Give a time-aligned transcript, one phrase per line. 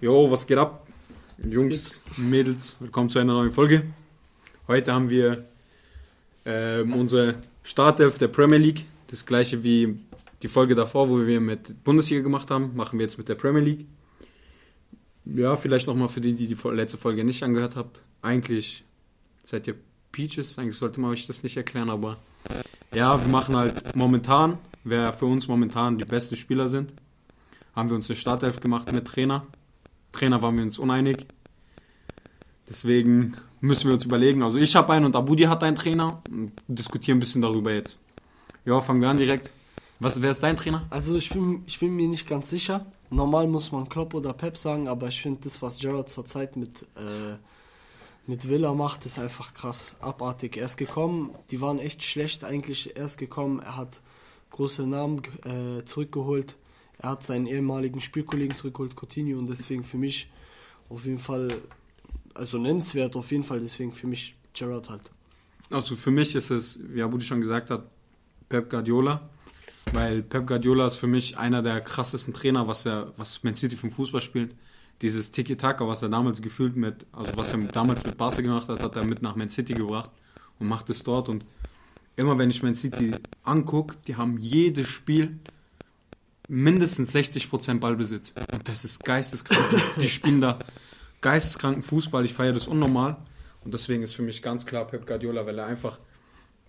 [0.00, 0.86] Jo, was geht ab?
[1.36, 3.82] Jungs, Mädels, willkommen zu einer neuen Folge.
[4.66, 5.44] Heute haben wir
[6.46, 8.86] ähm, unsere Startelf der Premier League.
[9.08, 9.98] Das gleiche wie
[10.40, 13.60] die Folge davor, wo wir mit Bundesliga gemacht haben, machen wir jetzt mit der Premier
[13.60, 13.86] League.
[15.26, 18.02] Ja, vielleicht nochmal für die, die die letzte Folge nicht angehört habt.
[18.22, 18.84] Eigentlich
[19.44, 19.74] seid ihr
[20.12, 22.16] Peaches, eigentlich sollte man euch das nicht erklären, aber
[22.94, 26.94] ja, wir machen halt momentan, wer für uns momentan die besten Spieler sind,
[27.76, 29.46] haben wir uns eine Startelf gemacht mit Trainer.
[30.12, 31.26] Trainer waren wir uns uneinig.
[32.68, 34.42] Deswegen müssen wir uns überlegen.
[34.42, 36.22] Also ich habe einen und Abudi hat einen Trainer.
[36.68, 38.00] Diskutieren ein bisschen darüber jetzt.
[38.64, 39.50] Ja, fangen wir an direkt.
[39.98, 40.86] Was, wer ist dein Trainer?
[40.90, 42.86] Also ich bin, ich bin mir nicht ganz sicher.
[43.10, 46.82] Normal muss man Klopp oder Pep sagen, aber ich finde das, was Gerrard zurzeit mit,
[46.96, 47.36] äh,
[48.26, 50.56] mit Villa macht, ist einfach krass, abartig.
[50.56, 52.96] Er ist gekommen, die waren echt schlecht eigentlich.
[52.96, 54.00] Er ist gekommen, er hat
[54.50, 56.56] große Namen äh, zurückgeholt.
[57.02, 60.30] Er hat seinen ehemaligen Spielkollegen zurückgeholt, Coutinho, und deswegen für mich
[60.88, 61.48] auf jeden Fall,
[62.34, 65.10] also nennenswert auf jeden Fall, deswegen für mich Gerrard halt.
[65.70, 67.86] Also für mich ist es, wie Abudi schon gesagt hat,
[68.48, 69.30] Pep Guardiola.
[69.92, 73.76] Weil Pep Guardiola ist für mich einer der krassesten Trainer, was er, was Man City
[73.76, 74.54] vom Fußball spielt.
[75.00, 78.82] Dieses Tiki-Taka, was er damals gefühlt mit, also was er damals mit Barca gemacht hat,
[78.82, 80.10] hat er mit nach Man City gebracht
[80.58, 81.28] und macht es dort.
[81.28, 81.46] Und
[82.16, 83.12] immer wenn ich Man City
[83.42, 85.38] angucke, die haben jedes Spiel
[86.50, 88.34] mindestens 60% Ballbesitz.
[88.52, 89.64] Und das ist geisteskrank.
[90.00, 90.58] die spielen da
[91.20, 92.24] geisteskranken Fußball.
[92.24, 93.16] Ich feiere das unnormal.
[93.64, 95.98] Und deswegen ist für mich ganz klar Pep Guardiola, weil er einfach,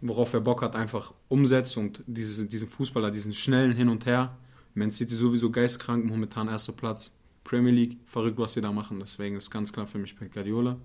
[0.02, 4.38] worauf er Bock hat, einfach umsetzt und diese, diesen Fußballer, diesen schnellen Hin und Her.
[4.76, 7.14] Man City sowieso geistkrank, momentan erster Platz.
[7.44, 9.00] Premier League, verrückt, was sie da machen.
[9.00, 10.78] Deswegen ist ganz klar für mich Pep Guardiola.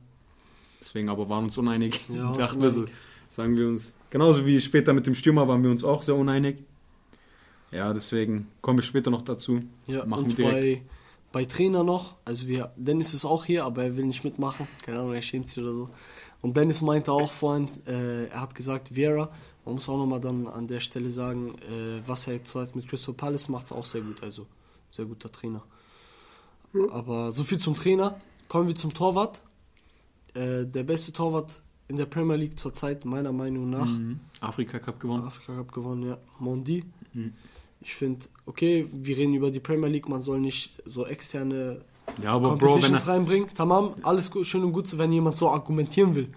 [0.81, 2.01] Deswegen aber waren uns uneinig.
[2.09, 2.87] Ja, Dachten wir so,
[3.29, 3.93] sagen wir uns.
[4.09, 6.65] Genauso wie später mit dem Stürmer waren wir uns auch sehr uneinig.
[7.71, 9.63] Ja, deswegen kommen wir später noch dazu.
[9.87, 10.87] Ja, Machen und wir direkt.
[11.33, 14.67] bei, bei Trainer noch, also wir, Dennis ist auch hier, aber er will nicht mitmachen.
[14.83, 15.91] Keine Ahnung, er schämt sich oder so.
[16.43, 19.31] Und Dennis meinte auch vorhin, äh, er hat gesagt, Vieira,
[19.65, 23.15] man muss auch nochmal dann an der Stelle sagen, äh, was er zurzeit mit Crystal
[23.15, 24.23] Palace macht, ist auch sehr gut.
[24.23, 24.47] Also,
[24.93, 25.63] sehr guter Trainer.
[26.93, 28.21] Aber so viel zum Trainer.
[28.49, 29.43] Kommen wir zum Torwart.
[30.35, 33.87] Äh, der beste Torwart in der Premier League zurzeit, meiner Meinung nach.
[33.89, 34.21] Mhm.
[34.41, 35.25] Afrika Cup gewonnen.
[35.25, 36.19] Afrika Cup gewonnen, ja.
[36.39, 36.85] Mondi.
[37.13, 37.33] Mhm.
[37.81, 41.83] Ich finde, okay, wir reden über die Premier League, man soll nicht so externe
[42.23, 43.49] Ja, aber Bro, wenn er, reinbringen.
[43.55, 46.29] Tamam, alles gut, schön und gut, wenn jemand so argumentieren will.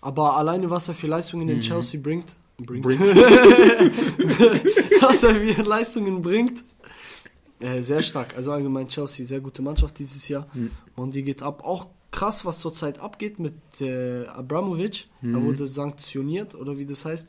[0.00, 2.26] Aber alleine, was er für Leistungen in Chelsea bringt,
[2.58, 3.00] bringt, Bringt.
[5.00, 6.62] was er für Leistungen bringt,
[7.60, 8.36] äh, sehr stark.
[8.36, 10.46] Also allgemein Chelsea, sehr gute Mannschaft dieses Jahr.
[10.96, 11.64] Und die geht ab.
[11.64, 15.08] Auch krass, was zurzeit abgeht mit äh, Abramovic.
[15.22, 17.28] Er wurde sanktioniert, oder wie das heißt.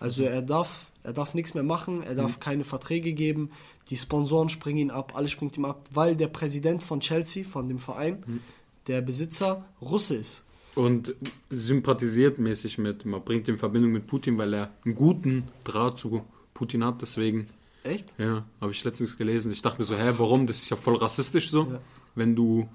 [0.00, 3.50] Also er darf, er darf nichts mehr machen, er darf keine Verträge geben,
[3.90, 7.68] die Sponsoren springen ihn ab, alles springt ihm ab, weil der Präsident von Chelsea, von
[7.68, 8.24] dem Verein,
[8.88, 10.44] der Besitzer Russe ist.
[10.74, 11.14] und
[11.50, 15.98] sympathisiert mäßig mit, man bringt ihn in Verbindung mit Putin, weil er einen guten Draht
[15.98, 17.46] zu Putin hat, deswegen,
[17.84, 18.14] Echt?
[18.18, 19.52] ja, habe ich letztens gelesen.
[19.52, 20.46] Ich dachte mir so, hä, warum?
[20.46, 21.80] Das ist ja voll rassistisch so, Ja.
[22.14, 22.68] wenn du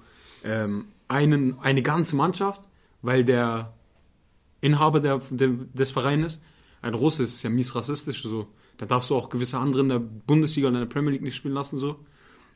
[0.44, 2.62] ähm, einen, eine ganze Mannschaft,
[3.02, 3.72] weil der
[4.60, 6.42] Inhaber der, der, des Vereins ist,
[6.82, 8.48] ein Russe ist ja mies rassistisch so.
[8.78, 11.36] Da darfst du auch gewisse andere in der Bundesliga oder in der Premier League nicht
[11.36, 11.96] spielen lassen so.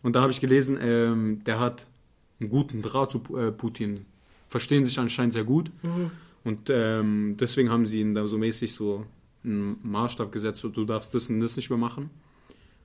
[0.02, 1.86] Und da habe ich gelesen, ähm, der hat
[2.40, 4.06] einen guten Draht zu äh, Putin.
[4.48, 5.70] Verstehen sich anscheinend sehr gut.
[6.44, 9.06] Und ähm, deswegen haben sie ihn da so mäßig so
[9.42, 12.10] einen Maßstab gesetzt, so, du darfst das und das nicht mehr machen.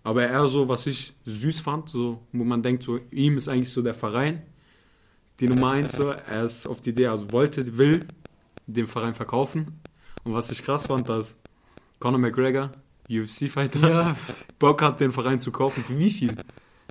[0.03, 3.71] Aber eher so, was ich süß fand, so, wo man denkt, so, ihm ist eigentlich
[3.71, 4.41] so der Verein,
[5.39, 8.05] die Nummer eins, so, er ist auf die Idee, also wollte, will
[8.67, 9.79] den Verein verkaufen.
[10.23, 11.35] Und was ich krass fand, dass
[11.99, 12.71] Conor McGregor,
[13.09, 14.15] UFC-Fighter, Ja.
[14.59, 15.83] Bock hat, den Verein zu kaufen.
[15.83, 16.35] Für wie viel?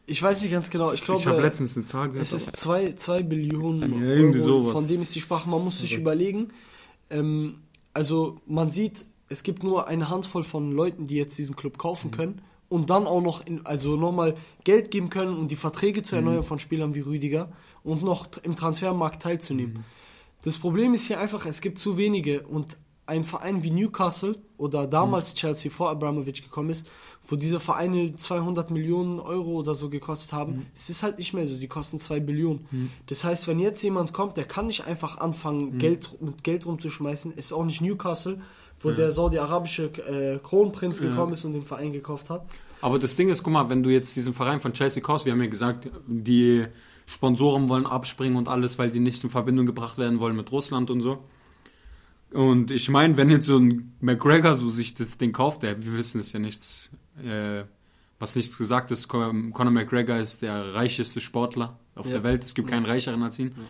[0.07, 0.93] Ich weiß nicht ganz genau.
[0.93, 2.23] Ich glaube, ich habe letztens eine Zahl gehört.
[2.23, 4.73] es ist zwei, zwei Billionen Ja, irgendwie Euro, sowas.
[4.73, 5.49] von dem ist die Sprache.
[5.49, 6.49] Man muss sich überlegen.
[7.11, 7.57] Ähm,
[7.93, 11.79] also man sieht, es gibt nur eine Handvoll von Leuten, die jetzt diesen Club Mhm.
[11.79, 14.34] kaufen können und dann auch noch, in, also nochmal
[14.65, 16.23] Geld geben können, um die Verträge zu Mhm.
[16.27, 17.51] erneuern von Spielern wie Rüdiger
[17.83, 19.75] und noch im Transfermarkt teilzunehmen.
[19.79, 19.85] Mhm.
[20.43, 22.76] Das Problem ist hier einfach, es gibt zu wenige und
[23.06, 26.87] ein Verein wie Newcastle oder damals Chelsea vor Abramovich gekommen ist,
[27.29, 31.47] wo diese Vereine 200 Millionen Euro oder so gekostet haben, es ist halt nicht mehr
[31.47, 32.67] so, die kosten 2 Billionen.
[33.07, 37.35] Das heißt, wenn jetzt jemand kommt, der kann nicht einfach anfangen, Geld, mit Geld rumzuschmeißen,
[37.35, 38.41] ist auch nicht Newcastle,
[38.81, 42.47] wo der saudi-arabische äh, Kronprinz gekommen ist und den Verein gekauft hat.
[42.81, 45.33] Aber das Ding ist, guck mal, wenn du jetzt diesen Verein von Chelsea kaufst, wir
[45.33, 46.65] haben ja gesagt, die
[47.07, 50.91] Sponsoren wollen abspringen und alles, weil die nicht in Verbindung gebracht werden wollen mit Russland
[50.91, 51.19] und so.
[52.33, 55.97] Und ich meine, wenn jetzt so ein McGregor so sich das Ding kauft, der, wir
[55.97, 56.91] wissen es ja nichts,
[57.25, 57.65] äh,
[58.19, 62.15] was nichts gesagt ist, Conor McGregor ist der reicheste Sportler auf ja.
[62.15, 62.44] der Welt.
[62.44, 63.55] Es gibt keinen reicheren als ihn.
[63.56, 63.65] Ja.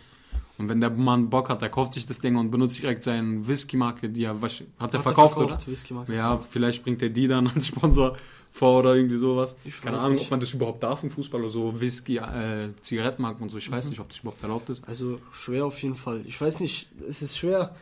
[0.58, 3.46] Und wenn der Mann Bock hat, der kauft sich das Ding und benutzt direkt seine
[3.46, 6.14] Whisky-Marke, die er, was, hat er verkauft, verkauft, oder?
[6.14, 8.16] Ja, vielleicht bringt er die dann als Sponsor
[8.50, 9.56] vor oder irgendwie sowas.
[9.64, 10.24] Ich Keine Ahnung, nicht.
[10.24, 13.58] ob man das überhaupt darf im Fußball oder so Whisky, äh, Zigarettenmarken und so.
[13.58, 13.74] Ich mhm.
[13.74, 14.86] weiß nicht, ob das überhaupt erlaubt ist.
[14.88, 16.22] Also schwer auf jeden Fall.
[16.26, 17.76] Ich weiß nicht, es ist schwer.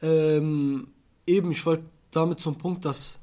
[0.00, 0.88] Ähm,
[1.26, 3.18] eben, ich wollte damit zum Punkt, dass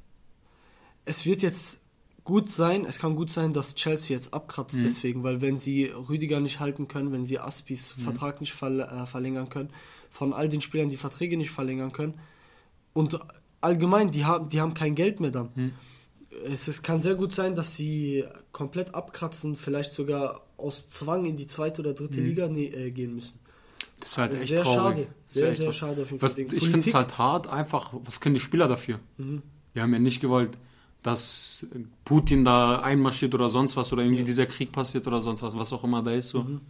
[1.06, 1.81] es wird jetzt
[2.24, 4.84] gut sein, es kann gut sein, dass Chelsea jetzt abkratzt mhm.
[4.84, 8.02] deswegen, weil wenn sie Rüdiger nicht halten können, wenn sie Aspis mhm.
[8.02, 9.70] Vertrag nicht verl äh, verlängern können,
[10.10, 12.20] von all den Spielern die Verträge nicht verlängern können
[12.94, 13.20] und
[13.62, 15.50] allgemein, die haben, die haben kein Geld mehr dann.
[15.56, 15.72] Mhm.
[16.46, 21.36] Es, es kann sehr gut sein, dass sie komplett abkratzen, vielleicht sogar aus Zwang in
[21.36, 22.26] die zweite oder dritte mhm.
[22.28, 23.40] Liga ne, äh, gehen müssen.
[24.00, 24.80] Das wäre halt echt sehr traurig.
[24.80, 25.08] Schade.
[25.26, 26.30] Sehr, sehr, sehr schade auf jeden Fall.
[26.30, 29.00] Was, ich finde es halt hart, einfach, was können die Spieler dafür?
[29.18, 29.42] Mhm.
[29.74, 30.58] Wir haben ja nicht gewollt,
[31.04, 31.68] dass
[32.06, 34.26] Putin da einmarschiert oder sonst was oder irgendwie ja.
[34.26, 36.30] dieser Krieg passiert oder sonst was, was auch immer da ist.
[36.30, 36.44] So.
[36.44, 36.62] Mhm.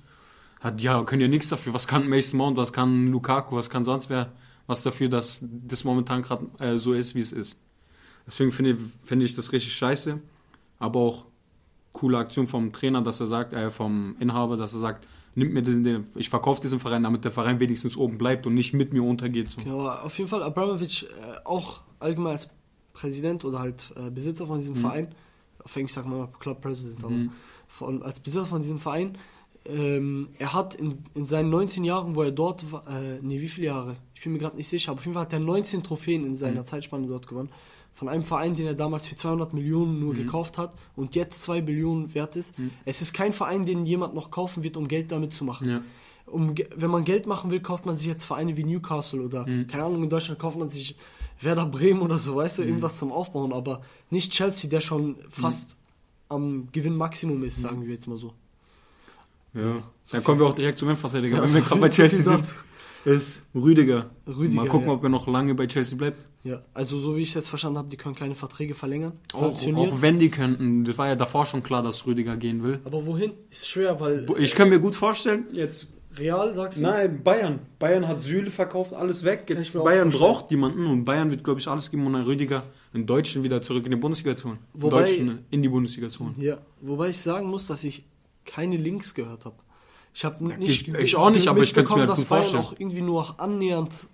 [0.60, 1.74] Hat, ja, können ja nichts dafür.
[1.74, 4.32] Was kann Mason Mount, was kann Lukaku, was kann sonst wer
[4.68, 7.60] was dafür, dass das momentan gerade äh, so ist, wie es ist.
[8.26, 10.20] Deswegen finde ich, find ich das richtig scheiße.
[10.80, 11.26] Aber auch
[11.92, 15.06] coole Aktion vom Trainer, dass er sagt, äh, vom Inhaber, dass er sagt,
[15.36, 18.54] nimmt mir den, den ich verkaufe diesen Verein, damit der Verein wenigstens oben bleibt und
[18.54, 19.52] nicht mit mir untergeht.
[19.52, 19.62] So.
[19.62, 21.08] Genau, auf jeden Fall Abramovic äh,
[21.44, 22.50] auch allgemein als
[22.94, 24.80] Präsident oder halt äh, Besitzer von diesem mhm.
[24.80, 25.16] Verein,
[25.64, 27.32] auf Englisch sagt man mal Club President, aber mhm.
[27.68, 29.18] von, als Besitzer von diesem Verein,
[29.66, 33.48] ähm, er hat in, in seinen 19 Jahren, wo er dort war, äh, nee, wie
[33.48, 33.96] viele Jahre?
[34.16, 36.36] Ich bin mir gerade nicht sicher, aber auf jeden Fall hat er 19 Trophäen in
[36.36, 36.66] seiner mhm.
[36.66, 37.50] Zeitspanne dort gewonnen.
[37.94, 40.18] Von einem Verein, den er damals für 200 Millionen nur mhm.
[40.18, 42.58] gekauft hat und jetzt 2 Billionen wert ist.
[42.58, 42.72] Mhm.
[42.86, 45.70] Es ist kein Verein, den jemand noch kaufen wird, um Geld damit zu machen.
[45.70, 45.82] Ja.
[46.32, 49.68] Um, wenn man Geld machen will, kauft man sich jetzt Vereine wie Newcastle oder, mhm.
[49.68, 50.96] keine Ahnung, in Deutschland kauft man sich
[51.40, 52.68] Werder Bremen oder so, weißt du, mhm.
[52.70, 56.36] irgendwas zum Aufbauen, aber nicht Chelsea, der schon fast mhm.
[56.36, 58.34] am Gewinnmaximum ist, sagen wir jetzt mal so.
[59.54, 62.22] Ja, so dann kommen wir auch direkt zum Endverteidiger, ja, wenn wir gerade bei Chelsea
[62.22, 62.56] sind.
[63.04, 64.12] Ist Rüdiger.
[64.28, 64.62] Rüdiger.
[64.62, 64.94] Mal gucken, ja.
[64.94, 66.24] ob er noch lange bei Chelsea bleibt.
[66.44, 69.14] Ja, also so wie ich jetzt verstanden habe, die können keine Verträge verlängern.
[69.34, 70.86] Auch, auch, wenn die könnten.
[70.86, 72.80] Das war ja davor schon klar, dass Rüdiger gehen will.
[72.84, 73.32] Aber wohin?
[73.50, 74.28] Ist schwer, weil.
[74.38, 76.82] Ich kann mir gut vorstellen, jetzt Real, sagst du?
[76.82, 77.60] Nein, Bayern.
[77.80, 79.46] Bayern hat Süle verkauft, alles weg.
[79.48, 82.64] Jetzt Bayern braucht jemanden und Bayern wird, glaube ich, alles geben, um einen Rüdiger,
[82.94, 84.60] einen Deutschen wieder zurück in die Bundesliga zu holen.
[84.74, 86.36] Wobei, Deutschen in die Bundesliga zu holen.
[86.38, 88.04] Ja, wobei ich sagen muss, dass ich
[88.46, 89.56] keine Links gehört habe.
[90.14, 90.88] Ich habe nicht.
[90.88, 92.64] Ich, ich, auch nicht, aber ich könnte mir halt dass Bayern vorstellen.
[92.64, 94.08] auch irgendwie nur annähernd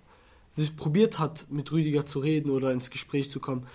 [0.50, 3.66] sich probiert hat, mit Rüdiger zu reden oder ins Gespräch zu kommen.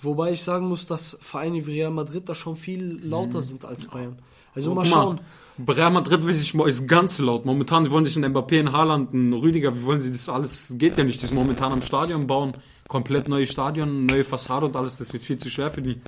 [0.00, 3.42] Wobei ich sagen muss, dass Vereine wie Real Madrid da schon viel lauter mhm.
[3.42, 4.20] sind als Bayern.
[4.54, 5.16] Also mal schauen.
[5.16, 5.74] Mal.
[5.74, 7.44] Real Madrid will sich ist ganz laut.
[7.44, 10.74] Momentan wollen sich ein Mbappé, ein Haaland, ein Rüdiger, wie wollen sie das alles?
[10.78, 11.20] Geht ja nicht.
[11.20, 12.52] Die sind momentan am Stadion bauen,
[12.86, 14.98] komplett neue Stadion, neue Fassade und alles.
[14.98, 16.00] Das wird viel zu schwer für die.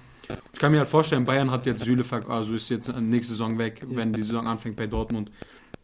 [0.53, 3.81] Ich kann mir halt vorstellen, Bayern hat jetzt Süle, also ist jetzt nächste Saison weg,
[3.83, 3.97] ja.
[3.97, 5.31] wenn die Saison anfängt bei Dortmund.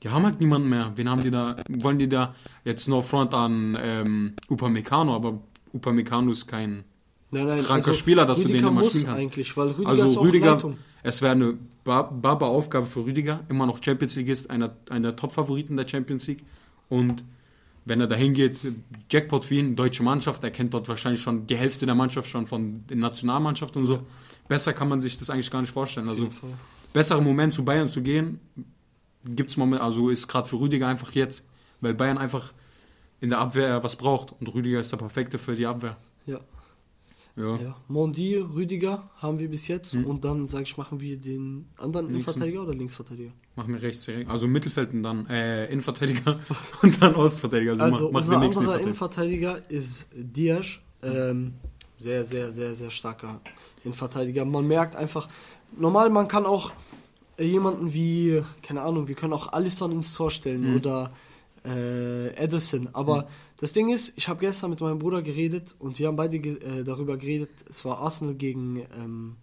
[0.03, 0.93] Die haben halt niemanden mehr.
[0.95, 1.57] Wen haben die da?
[1.69, 5.41] Wollen die da jetzt no front an ähm, Upamecano, aber
[5.73, 6.85] Upamecano ist kein
[7.31, 9.21] nein, nein, kranker also Spieler, dass Rüdiger du den immer spielen kannst.
[9.21, 10.79] eigentlich, weil Rüdiger also ist auch Rüdiger, Leitung.
[11.07, 15.17] Es wäre eine barbe Aufgabe für Rüdiger, immer noch Champions League ist, einer, einer der
[15.17, 16.45] Top-Favoriten der Champions League.
[16.89, 17.23] Und
[17.85, 18.67] wenn er dahin geht,
[19.09, 22.49] Jackpot für ihn, deutsche Mannschaft, er kennt dort wahrscheinlich schon die Hälfte der Mannschaft schon
[22.49, 24.01] von der Nationalmannschaft und so.
[24.49, 26.09] Besser kann man sich das eigentlich gar nicht vorstellen.
[26.09, 26.29] Also
[26.93, 28.41] besserer Moment zu Bayern zu gehen,
[29.25, 31.47] gibt es Moment, also ist gerade für Rüdiger einfach jetzt,
[31.81, 32.53] weil Bayern einfach
[33.21, 35.99] in der Abwehr was braucht und Rüdiger ist der perfekte für die Abwehr.
[36.27, 36.41] Ja.
[37.37, 37.57] Ja.
[37.57, 37.77] ja.
[37.89, 40.07] Mondi, Rüdiger haben wir bis jetzt hm.
[40.07, 42.15] und dann, sage ich, machen wir den anderen Linksen.
[42.15, 43.33] Innenverteidiger oder Linksverteidiger?
[43.57, 46.41] Machen wir rechts, also Mittelfeld und dann äh, Innenverteidiger
[46.83, 47.73] und dann Ostverteidiger.
[47.73, 51.55] Also, also mach, unser anderer Innenverteidiger ist Diaz, ähm,
[51.99, 53.41] sehr, sehr, sehr, sehr starker
[53.85, 54.45] Innenverteidiger.
[54.47, 55.29] Man merkt einfach,
[55.79, 56.73] normal, man kann auch
[57.39, 60.77] jemanden wie, keine Ahnung, wir können auch Alisson ins Tor stellen mhm.
[60.77, 61.13] oder
[61.67, 65.99] äh, Edison, aber mhm das Ding ist, ich habe gestern mit meinem Bruder geredet und
[65.99, 67.51] wir haben beide ge äh, darüber geredet.
[67.69, 69.37] Es war Arsenal gegen, ähm,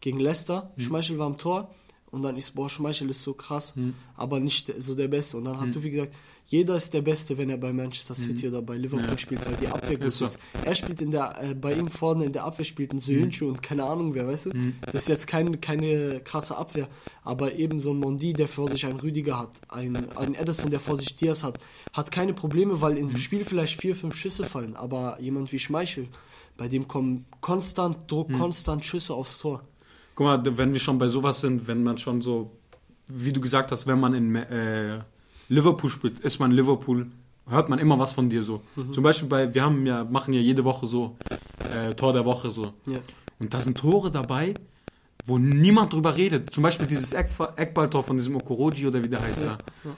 [0.00, 0.70] gegen Leicester.
[0.76, 0.82] Mhm.
[0.82, 1.74] Schmeichel war am Tor
[2.10, 3.94] und dann ist, boah, Schmeichel ist so krass, mhm.
[4.16, 5.36] aber nicht so der Beste.
[5.36, 5.72] Und dann hat mhm.
[5.72, 6.14] Tufi gesagt,
[6.46, 8.52] jeder ist der Beste, wenn er bei Manchester City mhm.
[8.52, 9.18] oder bei Liverpool ja.
[9.18, 10.20] spielt, weil die Abwehr gut ist.
[10.20, 10.38] ist.
[10.64, 13.50] Er spielt in der, äh, bei ihm vorne in der Abwehr spielt ein Soyuncu mhm.
[13.50, 14.50] und keine Ahnung wer, weißt du?
[14.50, 14.74] Mhm.
[14.80, 16.88] Das ist jetzt kein, keine krasse Abwehr,
[17.22, 20.80] aber eben so ein Mondi, der vor sich einen Rüdiger hat, ein, ein Edison, der
[20.80, 21.60] vor sich Diaz hat,
[21.92, 23.16] hat keine Probleme, weil im mhm.
[23.16, 26.08] Spiel vielleicht vier, fünf Schüsse fallen, aber jemand wie Schmeichel,
[26.56, 28.38] bei dem kommen konstant Druck, mhm.
[28.38, 29.62] konstant Schüsse aufs Tor.
[30.14, 32.50] Guck mal, wenn wir schon bei sowas sind, wenn man schon so,
[33.08, 35.00] wie du gesagt hast, wenn man in äh,
[35.48, 37.06] Liverpool spielt, ist man Liverpool,
[37.48, 38.62] hört man immer was von dir so.
[38.76, 38.92] Mhm.
[38.92, 41.16] Zum Beispiel bei, wir haben ja, machen ja jede Woche so
[41.74, 42.72] äh, Tor der Woche so.
[42.86, 42.98] Ja.
[43.38, 44.54] Und da sind Tore dabei,
[45.26, 46.54] wo niemand drüber redet.
[46.54, 49.90] Zum Beispiel dieses Eck Eckballtor von diesem Okoroji oder wie der heißt Ja, da.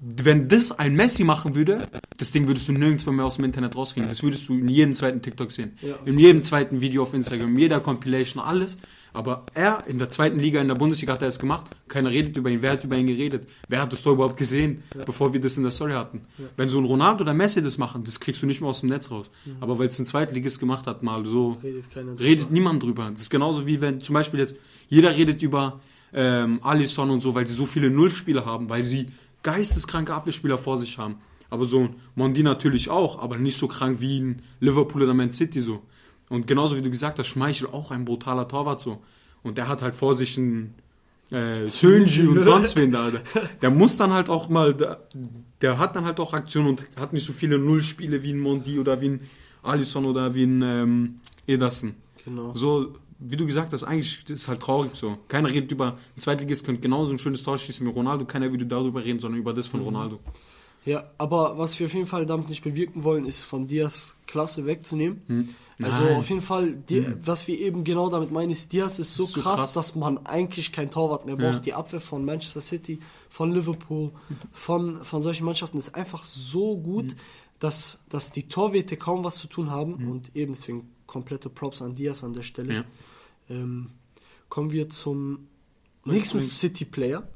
[0.00, 3.76] Wenn das ein Messi machen würde, das Ding würdest du nirgendwo mehr aus dem Internet
[3.76, 4.08] rauskriegen.
[4.08, 5.78] Das würdest du in jedem zweiten TikTok sehen.
[5.80, 5.94] Ja.
[6.04, 8.78] in jedem zweiten Video auf Instagram, in jeder Compilation, alles.
[9.16, 11.66] Aber er in der zweiten Liga, in der Bundesliga hat er es gemacht.
[11.88, 12.60] Keiner redet über ihn.
[12.60, 13.48] Wer hat über ihn geredet?
[13.68, 16.20] Wer hat das Tor überhaupt gesehen, bevor wir das in der Story hatten?
[16.56, 18.90] Wenn so ein Ronaldo oder Messi das machen, das kriegst du nicht mehr aus dem
[18.90, 19.30] Netz raus.
[19.60, 22.20] Aber weil es ein Zweitligist gemacht hat, mal so, Redet drüber.
[22.20, 23.08] redet niemand drüber.
[23.10, 24.56] Das ist genauso wie wenn zum Beispiel jetzt
[24.88, 25.80] jeder redet über
[26.12, 29.06] ähm, Alisson und so, weil sie so viele Nullspieler haben, weil sie
[29.42, 31.16] geisteskranke Abwehrspieler vor sich haben.
[31.48, 35.30] Aber so ein Mondi natürlich auch, aber nicht so krank wie ein Liverpool oder Man
[35.30, 35.82] City so.
[36.28, 39.02] Und genauso wie du gesagt hast, Schmeichel auch ein brutaler Torwart so.
[39.42, 40.74] Und der hat halt vor sich einen
[41.30, 43.10] äh, Sönji und sonst wen da.
[43.62, 45.06] Der, muss dann halt auch mal, der,
[45.60, 48.78] der hat dann halt auch Aktionen und hat nicht so viele Nullspiele wie ein Mondi
[48.78, 49.20] oder wie ein
[49.62, 51.94] Alisson oder wie ein ähm, Ederson.
[52.24, 52.54] Genau.
[52.54, 55.18] So, wie du gesagt hast, eigentlich ist halt traurig so.
[55.28, 58.66] Keiner redet über, ein Zweitligist könnte genauso ein schönes Tor schießen wie Ronaldo, keiner würde
[58.66, 59.86] darüber reden, sondern über das von Mhm.
[59.86, 60.20] Ronaldo.
[60.86, 64.64] Ja, aber was wir auf jeden Fall damit nicht bewirken wollen, ist von Diaz Klasse
[64.66, 65.54] wegzunehmen.
[65.82, 66.16] Also Nein.
[66.16, 69.40] auf jeden Fall, die, was wir eben genau damit meinen, ist, Diaz ist so, So
[69.40, 69.72] krass, krass.
[69.74, 71.54] dass man eigentlich kein Torwart mehr braucht.
[71.54, 71.58] Ja.
[71.60, 74.12] Die Abwehr von Manchester City, von Liverpool,
[74.52, 77.14] von, von solchen Mannschaften ist einfach so gut, Mhm.
[77.58, 81.94] dass, dass die Torwerte kaum was zu tun haben und eben deswegen komplette Props an
[81.96, 82.74] Diaz an der Stelle.
[82.74, 82.84] Ja.
[83.50, 83.90] Ähm,
[84.48, 85.48] kommen wir zum
[86.04, 86.38] nächsten.
[86.40, 87.26] City-Player.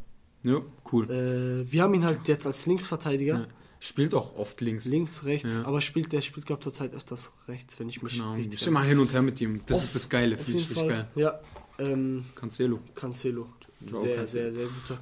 [0.42, 0.60] Ja,
[0.92, 1.10] cool.
[1.10, 3.34] Äh, wir haben ihn halt jetzt als Linksverteidiger.
[3.40, 3.46] Ja.
[3.82, 4.84] Spielt auch oft links.
[4.84, 5.64] Links, rechts, Ja.
[5.64, 8.34] aber spielt der spielt glaube zurzeit öfters rechts, wenn ich mich Genau.
[8.34, 9.60] richtig Ist immer hin und her mit ihm.
[9.66, 11.08] Das Auf- ist das Geile, finde ich richtig geil.
[11.14, 11.40] Ja,
[11.78, 12.80] ähm, Cancelo.
[12.94, 13.48] Cancelo.
[13.78, 14.26] Sehr, Cancelo.
[14.26, 14.98] sehr, sehr guter.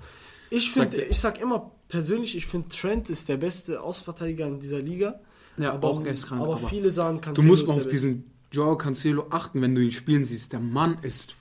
[0.51, 4.47] Ich Sag finde, dir- ich sag immer persönlich, ich finde Trent ist der beste Außenverteidiger
[4.47, 5.19] in dieser Liga.
[5.59, 8.31] Ja, aber, auch geistkrank, aber, aber viele sagen Du Cancelo musst ist mal auf diesen
[8.53, 10.53] Joao Cancelo achten, wenn du ihn spielen siehst.
[10.53, 11.35] Der Mann ist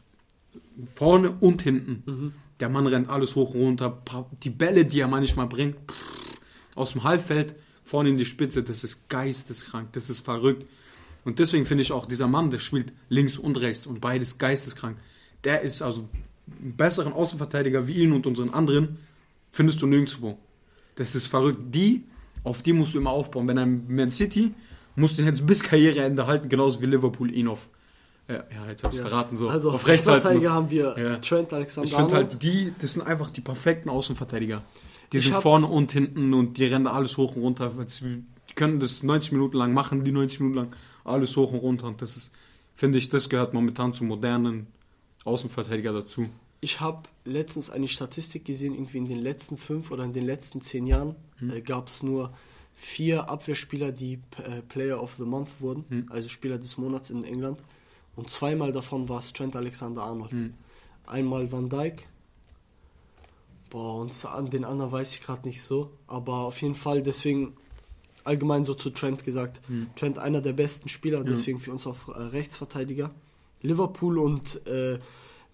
[0.96, 2.04] vorne und hinten.
[2.06, 2.34] Mhm.
[2.60, 4.02] Der Mann rennt alles hoch runter.
[4.44, 5.76] Die Bälle, die er manchmal bringt,
[6.76, 10.66] aus dem Halbfeld vorne in die Spitze, das ist geisteskrank, das ist verrückt.
[11.24, 14.98] Und deswegen finde ich auch, dieser Mann, der spielt links und rechts und beides geisteskrank.
[15.44, 16.08] Der ist also
[16.62, 18.98] einen besseren Außenverteidiger wie ihn und unseren anderen,
[19.52, 20.38] findest du nirgendwo.
[20.96, 21.60] Das ist verrückt.
[21.76, 22.04] Die,
[22.44, 23.48] auf die musst du immer aufbauen.
[23.48, 24.54] Wenn ein Man City,
[24.96, 27.70] musst du ihn jetzt bis Karriereende halten, genauso wie Liverpool ihn auf,
[28.28, 29.10] äh, ja, jetzt habe ich es Ja.
[29.10, 29.88] verraten, so, also auf muss.
[29.88, 31.18] Rechtsverteidiger haben wir Ja.
[31.18, 34.64] Trent Alexander Ich finde halt, die, das sind einfach die perfekten Außenverteidiger.
[35.14, 37.72] Die Ich sind vorne und hinten und die rennen alles hoch und runter.
[38.50, 41.88] Die können das 90 Minuten lang machen, die 90 Minuten lang alles hoch und runter.
[41.88, 42.34] Und das ist,
[42.76, 44.68] finde ich, das gehört momentan zum modernen
[45.24, 46.28] Außenverteidiger dazu.
[46.60, 50.62] Ich habe letztens eine Statistik gesehen, irgendwie in den letzten fünf oder in den letzten
[50.62, 51.52] zehn Jahren Hm.
[51.52, 52.32] äh, gab es nur
[52.76, 56.06] vier Abwehrspieler, die äh, Player of the Month wurden, Hm.
[56.10, 57.62] also Spieler des Monats in England.
[58.18, 60.32] Und zweimal davon war es Trent Alexander-Arnold.
[60.32, 60.54] Hm.
[61.06, 62.08] Einmal Van Dijk.
[63.70, 65.92] Boah, und an den anderen weiß ich gerade nicht so.
[66.08, 67.54] Aber auf jeden Fall, deswegen
[68.24, 69.62] allgemein so zu Trent gesagt.
[69.68, 69.88] Hm.
[69.96, 73.12] Trent einer der besten Spieler, deswegen für uns auch äh, Rechtsverteidiger.
[73.62, 75.00] Liverpool und äh,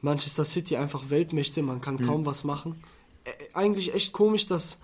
[0.02, 2.08] Manchester City einfach Weltmächte, man kann Hm.
[2.08, 2.82] kaum was machen.
[3.26, 4.80] Äh, eigentlich echt komisch, dass,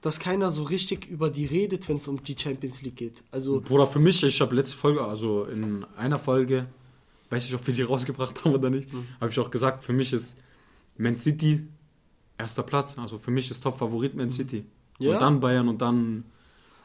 [0.00, 3.22] dass keiner so richtig über die redet, wenn es um die Champions League geht.
[3.30, 6.66] Also, Bruder, für mich, ich habe letzte Folge, also in einer Folge,
[7.30, 9.04] weiß nicht, ob wir die rausgebracht haben oder nicht, Hm.
[9.20, 10.38] habe ich auch gesagt, für mich ist
[10.96, 11.66] Man City
[12.38, 12.96] erster Platz.
[12.98, 14.64] Also für mich ist Top-Favorit Man City.
[14.98, 15.14] Ja?
[15.14, 16.24] Und dann Bayern und dann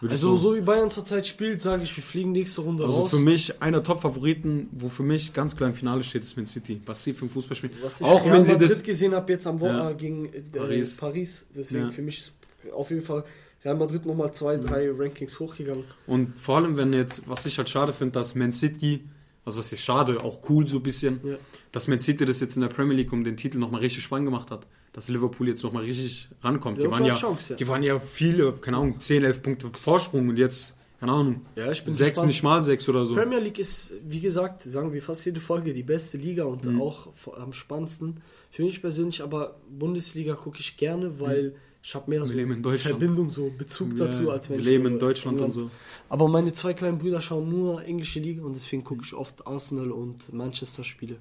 [0.02, 2.96] würde ich also so wie Bayern zurzeit spielt, sage ich, wir fliegen nächste Runde Also
[3.02, 3.12] raus.
[3.12, 6.82] für mich einer Top-Favoriten, wo für mich ganz klar im Finale steht, ist Man City.
[6.86, 7.74] Was sie für den Fußball spielen.
[7.84, 8.82] Was ich Auch wenn sie Madrid das.
[8.84, 9.94] gesehen habe jetzt am Wochenende Ja.
[9.94, 10.96] gegen äh, Paris.
[10.98, 11.46] Paris.
[11.54, 11.92] Deswegen Ja.
[11.92, 12.34] für mich ist
[12.74, 13.24] auf jeden Fall
[13.66, 15.84] Real Madrid nochmal zwei, drei Rankings hochgegangen.
[16.08, 19.04] Und vor allem, wenn jetzt, was ich halt schade finde, dass Man City,
[19.50, 21.36] also was ist schade, auch cool so ein bisschen, Ja.
[21.72, 24.28] dass Man City das jetzt in der Premier League um den Titel nochmal richtig spannend
[24.28, 24.66] gemacht hat.
[24.94, 26.82] Dass Liverpool jetzt nochmal richtig rankommt.
[26.82, 27.56] Die waren, ja, Chance, ja.
[27.58, 31.72] die waren ja viele, keine Ahnung, 10, 11 Punkte Vorsprung und jetzt, keine Ahnung, Ja,
[31.72, 32.28] ich bin sechs, gespannt.
[32.28, 33.14] nicht mal sechs oder so.
[33.16, 36.82] Premier League ist, wie gesagt, sagen wir fast jede Folge die beste Liga und Mhm.
[36.82, 38.22] auch am spannendsten.
[38.52, 42.34] Für mich persönlich aber Bundesliga gucke ich gerne, weil ich habe mehr so.
[42.78, 45.72] Verbindung, so Bezug dazu, Ja, als wenn wir ich leben so in Deutschland und England-
[45.72, 45.72] so.
[46.10, 49.92] Aber meine zwei kleinen Brüder schauen nur englische Liga und deswegen gucke ich oft Arsenal
[49.92, 51.18] und Manchester Spiele.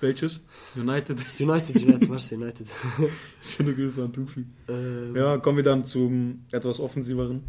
[0.00, 0.40] Welches?
[0.76, 1.18] United.
[1.40, 2.66] United, United, Manchester United.
[3.42, 4.44] Schöne Grüße an Tufi.
[4.68, 7.42] ähm, Ja, kommen wir dann zum etwas offensiveren.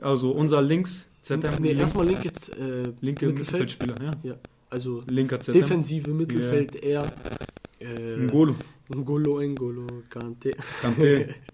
[0.00, 3.28] Also unser Links, ZM, nee, erstmal linke, äh, linke Mittelfeld.
[3.78, 4.10] Mittelfeldspieler, ja.
[4.22, 4.36] Ja,
[4.70, 5.52] also Linker ZM.
[5.52, 7.12] defensive Mittelfeld eher.
[7.78, 8.54] Äh, Ngolo.
[8.96, 10.52] Ngolo, Ngolo, Kante.
[10.80, 11.34] Kante.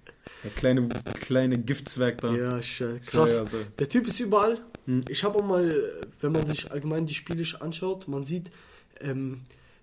[0.44, 0.88] Der kleine,
[1.20, 2.32] kleine Giftzwerg da.
[2.34, 3.38] Ja, sch- krass.
[3.38, 3.56] Also.
[3.78, 4.58] Der Typ ist überall.
[4.84, 5.04] Hm.
[5.08, 5.82] Ich habe auch mal,
[6.20, 8.50] wenn man sich allgemein die Spiele anschaut, man sieht,
[9.00, 9.40] ähm,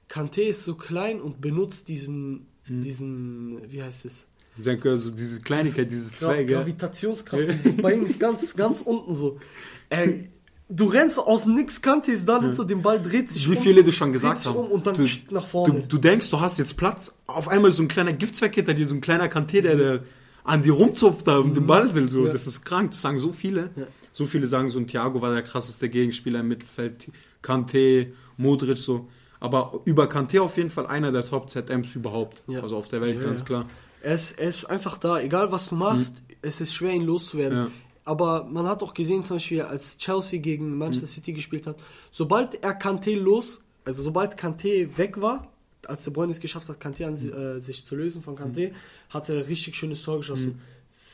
[0.08, 2.82] Kanté ist so klein und benutzt diesen, Mhm.
[2.82, 4.28] diesen, wie heißt es?
[4.58, 6.58] Also diese Kleinigkeit, dieses Gra Zwei, gell?
[6.58, 7.82] Gravitationskraft.
[7.82, 9.40] bei ihm ist ganz, ganz unten so.
[9.90, 10.30] Ey,
[10.70, 13.84] du rennst aus nix, ist da, nimmt so den Ball, dreht sich Wie um, viele
[13.84, 14.48] du schon gesagt hast.
[14.48, 15.82] um und dann du, nach vorne.
[15.82, 17.16] Du, du denkst, du hast jetzt Platz.
[17.28, 20.00] Auf einmal so ein kleiner Giftzweck hinter dir, so ein kleiner Kanté, der, der
[20.44, 22.10] an dir rumzupft da und den Ball will.
[22.10, 22.20] So.
[22.20, 22.26] Mhm.
[22.28, 22.32] Ja.
[22.32, 23.72] Das ist krank, das sagen so viele.
[23.76, 23.88] Ja.
[24.14, 27.12] So viele sagen so, ein Thiago war der krasseste Gegenspieler im Mittelfeld.
[27.44, 29.08] Kanté, Modric, so.
[29.40, 32.44] Aber über Kanté auf jeden Fall einer der Top-ZMs überhaupt.
[32.48, 32.62] Ja.
[32.64, 33.68] Also auf der Welt, ganz klar.
[34.02, 37.72] Er ist, er ist einfach da, egal was du machst, es ist schwer, ihn loszuwerden.
[38.06, 41.82] Aber man hat auch gesehen, zum Beispiel, als Chelsea gegen Manchester City gespielt hat,
[42.12, 45.48] sobald er Kanté los, also sobald Kanté weg war,
[45.88, 48.72] als De Bruyne es geschafft hat, Kanté an, si- äh, sich zu lösen von Kanté,
[49.10, 50.62] hat er ein richtig schönes Tor geschossen.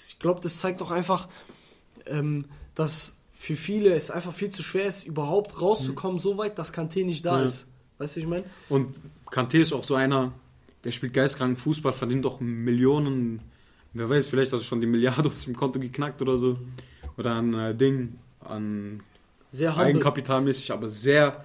[0.09, 1.27] Ich glaube, das zeigt doch einfach,
[2.05, 2.45] ähm,
[2.75, 7.05] dass für viele es einfach viel zu schwer ist, überhaupt rauszukommen, so weit, dass Kanté
[7.05, 7.45] nicht da Ja.
[7.45, 7.67] ist.
[7.97, 8.45] Weißt du, wie ich meine?
[8.69, 8.95] Und
[9.31, 10.33] Kanté ist auch so einer,
[10.83, 13.41] der spielt geistkranken Fußball, verdient doch Millionen,
[13.93, 16.57] wer weiß, vielleicht hast du schon die Milliarde auf dem Konto geknackt oder so.
[17.17, 19.01] Oder an äh, Ding, an
[19.49, 21.43] Sehr humble, eigenkapitalmäßig, aber sehr,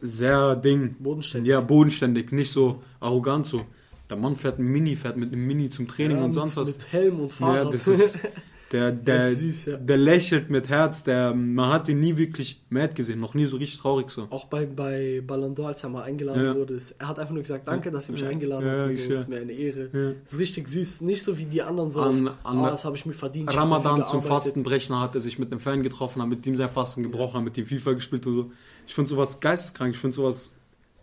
[0.00, 0.96] sehr Ding.
[0.98, 1.50] bodenständig.
[1.50, 3.64] Ja, bodenständig, nicht so arrogant so.
[4.08, 6.56] Der Mann fährt ein Mini, fährt mit einem Mini zum Training Ja, und mit, sonst
[6.56, 6.68] was.
[6.68, 7.74] Mit Helm und Ja, Fahrrad.
[7.74, 8.18] das ist,
[8.72, 9.76] der, der, Das süß, ja.
[9.78, 13.56] der lächelt mit Herz, der, man hat ihn nie wirklich mad gesehen, noch nie so
[13.56, 14.28] richtig traurig so.
[14.30, 16.54] Auch bei, bei Ballon d'Or, als er mal eingeladen Ja.
[16.54, 18.28] wurde, ist, er hat einfach nur gesagt, danke, dass ihr mich Ja.
[18.28, 18.84] eingeladen habt.
[18.84, 19.20] und ich- So, ja.
[19.20, 20.14] ist mir eine Ehre.
[20.22, 21.00] Das ist richtig süß.
[21.00, 23.54] Nicht so wie die anderen so, An- auf, an- ah, das habe ich mir verdient.
[23.56, 24.22] Ramadan zum.
[24.22, 27.44] Fastenbrechen hat er sich mit einem Fan getroffen, hat mit ihm sein Fasten gebrochen, hat
[27.44, 28.52] mit ihm FIFA gespielt und so.
[28.86, 30.52] Ich finde sowas geisteskrank, ich finde sowas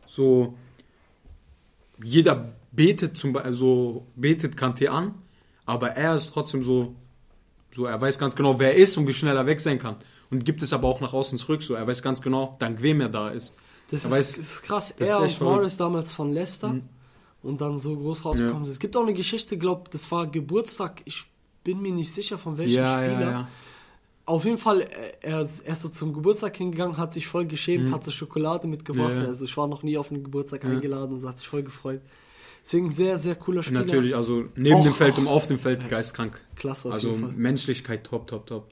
[0.08, 0.54] so.
[2.04, 5.16] Jeder betet zum Be- also betet Kanté an,
[5.66, 6.94] aber er ist trotzdem so,
[7.72, 9.98] so, er weiß ganz genau, wer er ist und wie schnell er weg sein kann.
[10.30, 13.02] Und gibt es aber auch nach außen zurück, so, er weiß ganz genau, dank wem
[13.02, 13.56] er da ist.
[13.92, 14.94] Das ist, weiß- ist krass.
[14.98, 15.74] das er ist und Morris.
[15.76, 15.78] Mhm.
[15.78, 16.76] damals von Leicester
[17.44, 18.74] und dann so groß rausgekommen sind.
[18.74, 21.26] Es gibt auch eine Geschichte, glaube das war Geburtstag, ich
[21.64, 23.22] bin mir nicht sicher von welchem Ja, Spieler.
[23.22, 23.48] ja, ja.
[24.26, 24.88] Auf jeden Fall, äh,
[25.22, 28.68] er ist, er ist so zum Geburtstag hingegangen, hat sich voll geschämt, hat so Schokolade
[28.68, 29.12] mitgebracht.
[29.14, 29.18] Mhm.
[29.20, 29.28] Ja, ja.
[29.30, 32.02] Also ich war noch nie auf einen Geburtstag eingeladen und so hat sich voll gefreut.
[32.68, 33.86] Deswegen sehr, sehr cooler Spieler.
[33.86, 36.42] Natürlich, also neben Auch- dem Feld und auf dem Feld geistkrank.
[36.58, 37.32] Klasse auf Also jeden Fall.
[37.38, 38.68] Menschlichkeit top, top, top.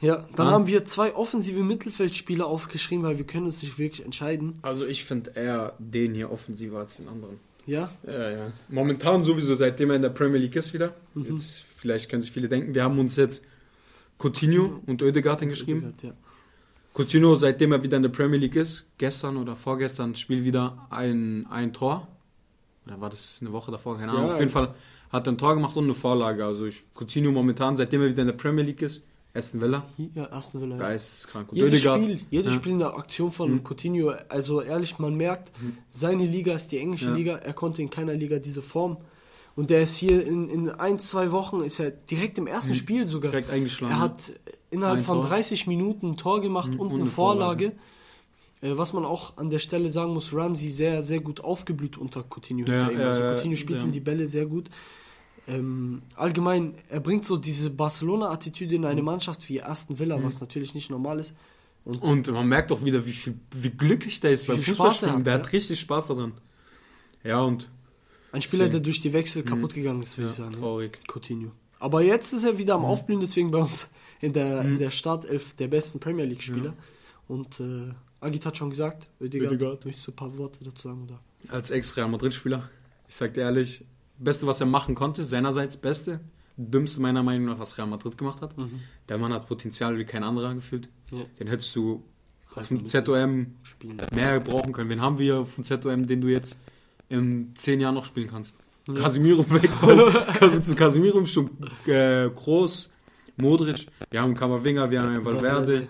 [0.00, 0.52] Ja, dann Ja.
[0.54, 4.58] haben wir zwei offensive Mittelfeldspieler aufgeschrieben, weil wir können uns nicht wirklich entscheiden.
[4.62, 7.38] Also ich finde eher den hier offensiver als den anderen.
[7.64, 8.52] Ja, Ja, ja.
[8.68, 10.92] Momentan sowieso, seitdem er in der Premier League ist wieder.
[11.14, 11.26] Mhm.
[11.36, 13.44] Jetzt, vielleicht können sich viele denken, wir haben uns jetzt
[14.18, 15.94] Coutinho und Oedegaard hingeschrieben.
[16.02, 16.10] Ja.
[16.92, 21.46] Coutinho, seitdem er wieder in der Premier League ist, gestern oder vorgestern, spielt wieder ein,
[21.48, 22.08] ein Tor.
[22.86, 23.96] Oder war das eine Woche davor?
[23.98, 24.26] Keine Ahnung.
[24.28, 24.32] Ja.
[24.34, 24.74] Auf jeden Fall
[25.10, 26.44] hat er ein Tor gemacht und eine Vorlage.
[26.44, 29.02] Also ich, Coutinho momentan, seitdem er wieder in der Premier League ist,
[29.34, 30.76] Aston Villa, Ja, Aston Villa.
[30.76, 30.82] Ja.
[30.88, 31.50] geisteskrank.
[31.50, 32.58] Und Jedes Spiel, jedes ja.
[32.58, 34.12] Spiel eine Aktion von Coutinho.
[34.28, 35.52] Also ehrlich, man merkt,
[35.90, 37.14] seine Liga ist die englische Ja.
[37.14, 37.36] Liga.
[37.36, 38.98] Er konnte in keiner Liga diese Form.
[39.54, 43.06] Und der ist hier in, in ein, zwei Wochen, ist er direkt im ersten Spiel
[43.06, 43.30] sogar.
[43.32, 43.92] direkt eingeschlagen.
[43.94, 44.32] Er hat
[44.70, 45.28] innerhalb Ein von Tor.
[45.30, 47.66] 30 Minuten ein Tor gemacht und, und eine eine Vorlage.
[47.66, 47.72] Äh,
[48.64, 52.64] Was man auch an der Stelle sagen muss, Ramsey sehr, sehr gut aufgeblüht unter Coutinho.
[52.66, 53.00] Ja, hinter ihm.
[53.00, 53.86] ja, also Coutinho spielt ja.
[53.86, 54.70] ihm die Bälle sehr gut.
[55.48, 60.24] Ähm, allgemein, er bringt so diese Barcelona-Attitüde in eine Mannschaft wie Aston Villa, Mhm.
[60.24, 61.34] was natürlich nicht normal ist.
[61.84, 65.16] Und Und man merkt auch wieder, wie, viel, wie glücklich der ist beim Fußballspielen.
[65.16, 65.38] hat, Der ja.
[65.40, 66.32] hat richtig Spaß daran.
[67.24, 67.68] Ja, und
[68.30, 70.52] ein Spieler, der durch die Wechsel kaputt gegangen ist, würde ich sagen.
[70.52, 71.00] Traurig.
[71.12, 71.50] Coutinho.
[71.80, 72.84] Aber jetzt ist er wieder Mhm.
[72.84, 76.74] am Aufblühen, deswegen bei uns in der, in der Startelf der besten Premier League-Spieler.
[77.26, 77.90] Und äh,
[78.22, 81.02] Agit hat schon gesagt, Ödegaard, möchtest du ein paar Worte dazu sagen?
[81.04, 81.20] Oder?
[81.54, 82.68] Als Ex-Real Madrid-Spieler,
[83.08, 83.84] ich sag dir ehrlich,
[84.18, 86.20] Beste, was er machen konnte, seinerseits Beste,
[86.56, 88.54] Dümmste meiner Meinung nach, was Real Madrid gemacht hat.
[89.08, 90.88] Der Mann hat Potenzial wie kein anderer gefühlt.
[91.10, 91.18] Ja.
[91.40, 92.02] Den hättest du
[92.50, 93.96] auf Halt dem nicht ZOM Spielen.
[94.14, 94.90] mehr brauchen können.
[94.90, 96.60] Wen haben wir auf dem ZOM, den du jetzt
[97.08, 98.58] in zehn Jahren noch spielen kannst?
[98.86, 99.70] Casemiro weg,
[100.40, 101.50] willst du Casemiro im Sturm,
[101.86, 102.92] äh, Groß,
[103.38, 105.88] Modric, wir haben Kamavinga, wir haben Valverde, Valverde.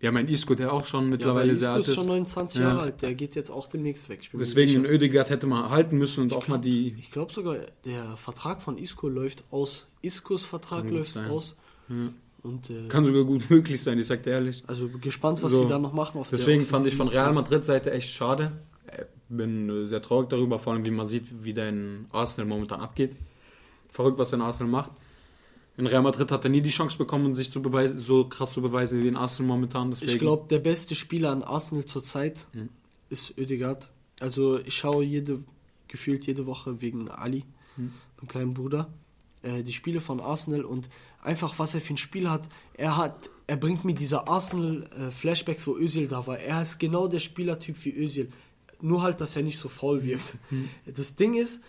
[0.00, 1.94] Wir haben einen Isco, der auch schon Ja, mittlerweile aber sehr Isco alt ist ist.
[1.96, 2.68] schon 29 Ja.
[2.68, 4.20] Jahre alt, der geht jetzt auch demnächst weg.
[4.22, 4.82] Ich Deswegen sicher.
[4.82, 6.94] den Ödegaard hätte man halten müssen und auch mal die.
[6.98, 9.88] Ich glaube sogar, der Vertrag von Isco läuft aus.
[10.02, 11.30] Iscos Vertrag Kann läuft sein.
[11.30, 11.56] aus.
[12.42, 14.62] Und äh, Kann sogar gut möglich sein, ich sag dir ehrlich.
[14.66, 15.62] also gespannt, was So.
[15.62, 16.18] sie da noch machen.
[16.20, 17.32] Auf der Deswegen fand ich von Real.
[17.32, 18.52] Madrid Seite echt schade.
[18.86, 22.46] Äh, Bin äh, sehr traurig darüber, vor allem wie man sieht, wie der in Arsenal
[22.48, 23.16] momentan abgeht.
[23.88, 24.92] Verrückt, was er in Arsenal macht.
[25.78, 28.60] In Real Madrid hat er nie die Chance bekommen, sich zu beweisen, so krass zu
[28.60, 29.90] beweisen wie in Arsenal momentan.
[29.90, 30.10] Deswegen.
[30.12, 32.68] Ich glaube, der beste Spieler an Arsenal zurzeit Mhm.
[33.10, 33.90] ist Ödegaard.
[34.20, 35.42] Also ich schaue jede,
[35.86, 37.44] gefühlt jede Woche wegen Ali,
[37.76, 37.92] Mhm.
[38.18, 38.92] meinem kleinen Bruder,
[39.42, 40.88] äh, die Spiele von Arsenal und
[41.22, 42.48] einfach was er für ein Spiel hat.
[42.74, 46.38] Er hat, er bringt mir diese Arsenal äh, Flashbacks, wo Özil da war.
[46.38, 48.32] Er ist genau der Spielertyp wie Özil.
[48.80, 50.36] nur halt, dass er nicht so faul wirkt.
[50.86, 51.60] Das Ding ist,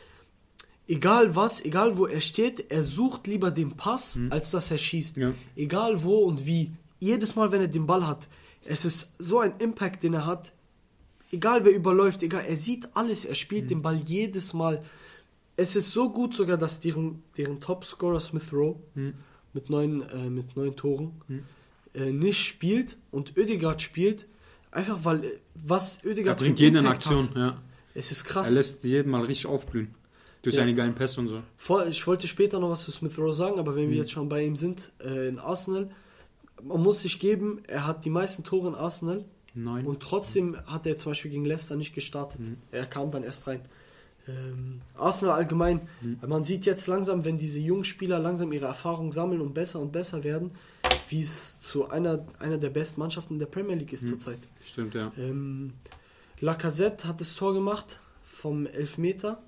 [0.89, 5.15] egal was, egal wo er steht, er sucht lieber den Pass, als dass er schießt.
[5.17, 5.33] Ja.
[5.55, 6.71] Egal wo und wie.
[6.99, 8.27] Jedes Mal, wenn er den Ball hat,
[8.65, 10.51] es ist so ein Impact, den er hat.
[11.31, 14.83] Egal wer überläuft, egal, er sieht alles, er spielt den Ball jedes Mal.
[15.55, 18.79] Es ist so gut sogar, dass deren, deren Topscorer Smith Rowe
[19.53, 21.21] mit neun, äh, mit neun Toren
[21.93, 24.27] äh, nicht spielt und Oedegaard spielt,
[24.71, 27.35] einfach weil äh, was Er Oedegaard bringt jeden in Aktion, hat.
[27.35, 27.61] ja.
[27.93, 28.51] Es ist Er krass.
[28.51, 29.93] lässt jeden mal richtig aufblühen.
[30.41, 30.61] Durch Ja.
[30.61, 31.41] seine geilen Pässe und so.
[31.57, 33.91] Vor, ich wollte später noch was zu Smith Rowe sagen, aber wenn Mhm.
[33.91, 35.89] wir jetzt schon bei ihm sind, äh, in Arsenal,
[36.63, 39.85] man muss sich geben, er hat die meisten Tore in Arsenal Neun.
[39.85, 42.39] und trotzdem hat er zum Beispiel gegen Leicester nicht gestartet.
[42.41, 42.57] Mhm.
[42.71, 43.61] Er kam dann erst rein.
[44.27, 46.19] Ähm, Arsenal allgemein, Mhm.
[46.27, 49.91] man sieht jetzt langsam, wenn diese jungen Spieler langsam ihre Erfahrung sammeln und besser und
[49.91, 50.51] besser werden,
[51.09, 53.95] wie es zu einer, einer der besten Mannschaften in der Premier League Mhm.
[53.95, 54.39] ist zurzeit.
[54.65, 55.11] Stimmt, ja.
[55.17, 55.73] Ähm,
[56.41, 59.41] Lacazette hat das Tor gemacht vom Elfmeter.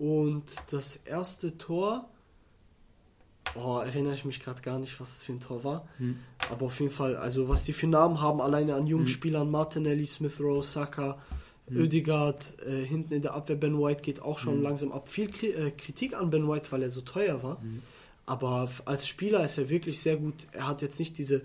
[0.00, 2.08] Und das erste Tor,
[3.54, 5.86] oh, erinnere ich mich gerade gar nicht, was es für ein Tor war.
[6.50, 10.06] Aber auf jeden Fall, also was die für Namen haben, alleine an jungen Spielern, Martinelli,
[10.06, 11.18] Smith Rowe, Saka,
[11.72, 15.08] Oedegaard, äh, hinten in der Abwehr Ben White geht auch schon langsam ab.
[15.08, 17.62] Viel Kri äh, Kritik an Ben White, weil er so teuer war.
[18.26, 20.34] Aber f- als Spieler ist er wirklich sehr gut.
[20.52, 21.42] Er hat jetzt nicht diese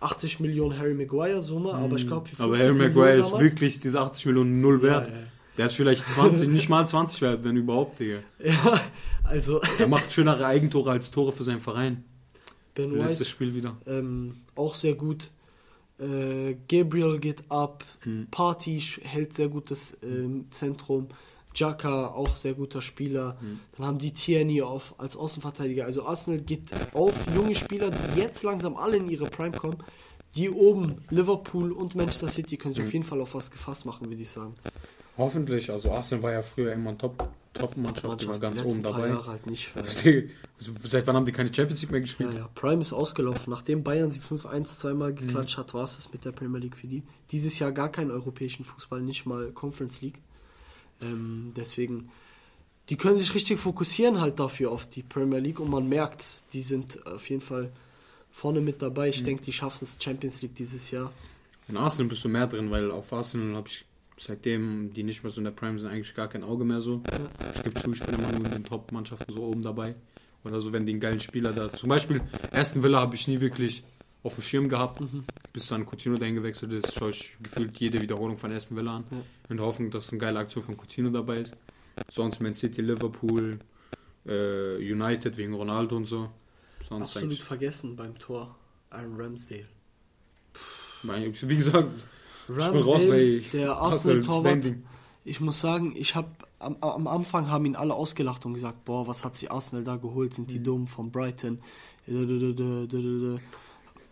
[0.00, 4.00] 80 Millionen Harry Maguire Summe, aber ich glaube, Aber 50 Harry Maguire ist wirklich diese
[4.00, 5.08] 80 Millionen null wert.
[5.08, 5.22] Ja, ja.
[5.58, 8.20] Der ist vielleicht 20, nicht mal 20 wert, wenn überhaupt, Digga.
[8.42, 8.80] Ja,
[9.24, 12.04] also Er macht schönere Eigentore als Tore für seinen Verein.
[12.74, 13.76] Ben Letztes White Spiel wieder.
[13.86, 15.30] ähm, auch sehr gut.
[15.98, 17.84] Äh, Gabriel geht ab.
[18.02, 18.28] Hm.
[18.30, 21.08] Party hält sehr gutes ähm, Zentrum.
[21.56, 23.36] Jaka auch sehr guter Spieler.
[23.40, 23.58] Hm.
[23.76, 25.86] Dann haben die Tierney auf als Außenverteidiger.
[25.86, 29.78] Also Arsenal geht auf junge Spieler, die jetzt langsam alle in ihre Prime kommen.
[30.36, 32.76] Die oben, Liverpool und Manchester City, können Hm.
[32.76, 34.54] sich auf jeden Fall auf was gefasst machen, würde ich sagen.
[35.18, 38.82] Hoffentlich, also Arsenal war ja früher immer ein Top, Top-Mannschaft, die war ganz die oben
[38.84, 39.12] dabei.
[39.14, 39.70] Halt nicht.
[39.76, 42.34] also Seit wann haben die keine Champions League mehr Ja, gespielt?
[42.34, 43.50] ja, Prime ist ausgelaufen.
[43.50, 44.64] Nachdem Bayern sie 5-1 Mhm.
[44.64, 47.02] zweimal geklatscht hat, war es das mit der Premier League für die.
[47.32, 50.20] Dieses Jahr gar keinen europäischen Fußball, nicht mal Conference League.
[51.02, 52.10] Ähm, deswegen,
[52.88, 56.62] die können sich richtig fokussieren halt dafür auf die Premier League und man merkt, die
[56.62, 57.72] sind auf jeden Fall
[58.30, 59.06] vorne mit dabei.
[59.06, 59.12] Mhm.
[59.14, 61.10] Ich denke, die schaffen es Champions League dieses Jahr.
[61.66, 63.84] In Arsenal bist du mehr drin, weil auf Arsenal habe ich
[64.18, 67.02] seitdem die nicht mehr so in der Prime sind, eigentlich gar kein Auge mehr so.
[67.54, 69.94] Ich gebe zu, ich bin immer nur in den Top-Mannschaften so oben dabei.
[70.44, 71.72] Oder so, wenn die einen geilen Spieler da.
[71.72, 72.20] Zum Beispiel
[72.52, 73.82] Aston Villa habe ich nie wirklich
[74.22, 75.02] auf dem Schirm gehabt.
[75.52, 79.04] Bis dann Coutinho dahin gewechselt ist, schaue ich gefühlt jede Wiederholung von Aston Villa an.
[79.10, 79.18] Ja.
[79.50, 81.56] In der Hoffnung, dass eine geile Aktion von Coutinho dabei ist.
[82.12, 83.58] Sonst Man City, Liverpool,
[84.26, 86.30] äh, United wegen Ronaldo und so.
[86.88, 88.54] Sonst Absolut vergessen beim Tor.
[88.90, 89.66] Aaron Ramsdale.
[91.02, 91.90] Wie gesagt,
[92.48, 94.74] Ramsdale, der Arsenal Arsenal-Torwart,
[95.24, 99.06] ich muss sagen, ich habe am, am Anfang haben ihn alle ausgelacht und gesagt, boah,
[99.06, 100.34] was hat sich Arsenal da geholt?
[100.34, 100.52] Sind Mhm.
[100.52, 101.60] die dumm von Brighton?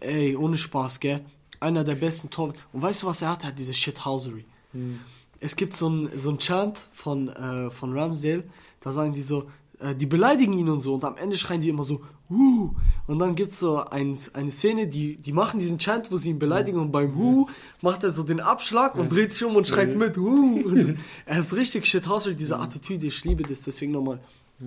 [0.00, 1.24] Ey, ohne Spaß, gell?
[1.60, 2.58] Einer der besten Torwart.
[2.72, 3.44] Und weißt du, was er hat?
[3.44, 4.44] Er hat diese Shithousery.
[4.72, 5.00] Mhm.
[5.40, 8.44] Es gibt so ein, so ein Chant von, äh, von Ramsdale,
[8.80, 11.68] da sagen die so, äh, die beleidigen ihn und so und am Ende schreien die
[11.68, 12.74] immer so, Hu!
[13.06, 16.38] Und dann gibt's so ein, eine Szene, die, die machen diesen Chant, wo sie ihn
[16.38, 17.46] beleidigen und beim Hu
[17.82, 20.60] macht er so den Abschlag und dreht sich um und schreit mit Hu!
[20.64, 24.18] Und er ist richtig shithousery, diese Attitüde, ich liebe das, deswegen nochmal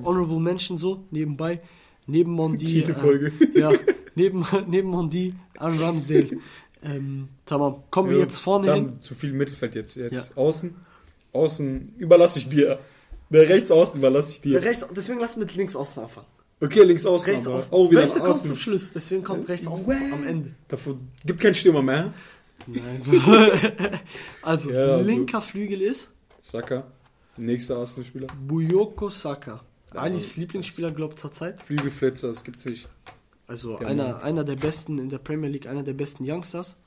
[0.04, 1.62] Honorable Mention so, nebenbei,
[2.08, 3.72] neben Mondi, äh, ja,
[4.16, 6.38] neben, neben Mondi, an Ramsdale.
[6.82, 7.84] Ähm, tamam.
[7.92, 8.94] Kommen wir Ja, jetzt vorne hin.
[9.02, 9.96] Zu viel Mittelfeld jetzt.
[9.96, 10.38] Jetzt Ja.
[10.38, 10.76] außen.
[11.34, 12.80] Außen überlasse ich dir.
[13.30, 14.62] Der rechts außen überlasse ich dir.
[14.64, 16.28] Rechts, deswegen lass mit links außen anfangen.
[16.62, 17.32] Okay, links außen.
[17.32, 17.74] Rechts aber außen.
[17.74, 20.52] Oh, wieder Beste kommt zum Schluss, deswegen kommt rechts außen am Ende.
[20.68, 22.14] Davor gibt keinen Stürmer mehr.
[22.68, 23.02] Nein.
[24.42, 26.86] also, Ja, also- linker Flügel ist Saka.
[27.38, 28.28] Nächster Außenspieler.
[28.48, 29.64] Buyoko Saka.
[29.94, 31.62] Ja, Alis Lieblingsspieler, glaubt zur Zeit.
[31.62, 32.88] Flügelflitzer, das gibt's nicht.
[33.48, 34.22] Also Der einer, Mann.
[34.22, 36.78] einer der besten in der Premier League, einer der besten Youngsters.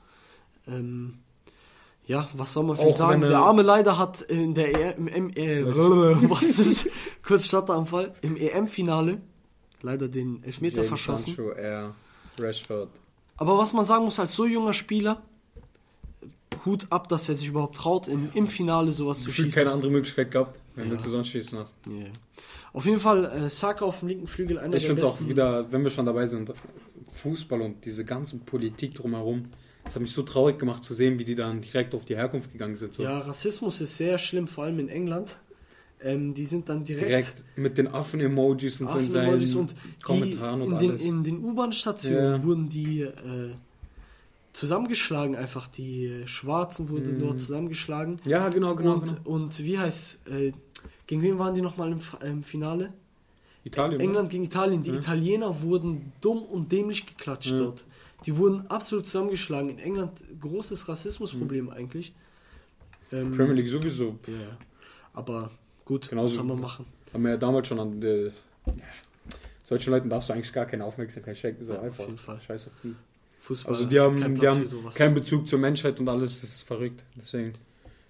[0.67, 1.19] Ähm,
[2.05, 3.23] ja, was soll man viel Auch sagen?
[3.23, 5.63] er- Der arme leider hat in der EM, im, äh,
[6.29, 6.89] was ist
[7.25, 9.21] kurz Stotteranfall im EM-Finale
[9.81, 11.35] leider den Elfmeter James verschossen.
[11.35, 11.93] Sancho, er,
[12.39, 12.89] Rashford.
[13.37, 15.21] Aber was man sagen muss, als so junger Spieler,
[16.65, 19.51] Hut ab, dass er sich überhaupt traut, im, im Finale sowas zu schießen.
[19.51, 20.95] keine andere Möglichkeit gehabt, wenn Ja.
[20.95, 21.73] du sonst schießen hast.
[21.89, 22.07] Yeah.
[22.71, 25.69] Auf jeden Fall, äh, Saka auf dem linken Flügel, einer Ich finde es auch wieder,
[25.71, 26.53] wenn wir schon dabei sind,
[27.11, 29.45] Fußball und diese ganze Politik drumherum.
[29.85, 32.51] Es hat mich so traurig gemacht zu sehen, wie die dann direkt auf die Herkunft
[32.51, 32.93] gegangen sind.
[32.93, 33.03] So.
[33.03, 35.37] Ja, Rassismus ist sehr schlimm, vor allem in England.
[36.01, 40.73] Ähm, die sind dann direkt, direkt mit den Affen-Emojis und Affen-Emojis seinen und Kommentaren und
[40.73, 41.05] in den, alles.
[41.05, 42.43] in den U-Bahn-Stationen Ja.
[42.43, 43.53] wurden die, äh,
[44.53, 45.67] zusammengeschlagen einfach.
[45.67, 48.19] Die Schwarzen wurden dort zusammengeschlagen.
[48.23, 48.93] Ja, genau, genau.
[48.95, 49.19] und, genau.
[49.23, 50.53] und wie heißt, äh,
[51.07, 52.93] gegen wen waren die nochmal im, im Finale?
[53.65, 53.99] Italien.
[53.99, 54.83] England gegen Italien.
[54.83, 57.85] Die Italiener wurden dumm und dämlich geklatscht dort.
[58.25, 59.69] Die wurden absolut zusammengeschlagen.
[59.69, 62.13] In England großes Rassismusproblem eigentlich.
[63.11, 64.17] Ähm, Premier League sowieso.
[64.27, 64.57] ja.
[65.13, 65.51] Aber
[65.85, 66.85] gut, Genauso- was soll man machen?
[67.05, 68.01] Das haben wir ja damals schon an.
[68.01, 68.31] Äh, ja.
[69.63, 71.63] Solchen Leuten darfst du eigentlich gar keine Aufmerksamkeit schenken.
[71.65, 72.05] So Ja, auf einfach.
[72.05, 72.39] jeden Fall.
[72.41, 72.95] Scheiß auf die.
[73.39, 76.41] Fußball Also die haben, keinen die haben keinen Bezug zur Menschheit und alles.
[76.41, 77.03] Das ist verrückt.
[77.15, 77.53] Deswegen.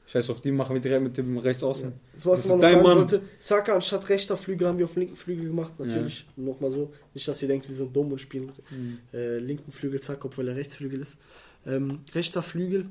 [0.05, 1.93] Scheiß auf die, machen wir direkt mit dem rechts außen.
[2.15, 2.97] So was Das man ist dein Mann.
[2.97, 6.25] wollte, Saka anstatt rechter Flügel haben wir auf linken Flügel gemacht, natürlich.
[6.35, 6.91] Nochmal so.
[7.13, 8.99] Nicht, dass ihr denkt, wir sind dumm und spielen Mhm.
[9.13, 11.17] äh, linken Flügel Saka, obwohl er Rechtsflügel ist.
[11.65, 12.85] Ähm, rechter Flügel,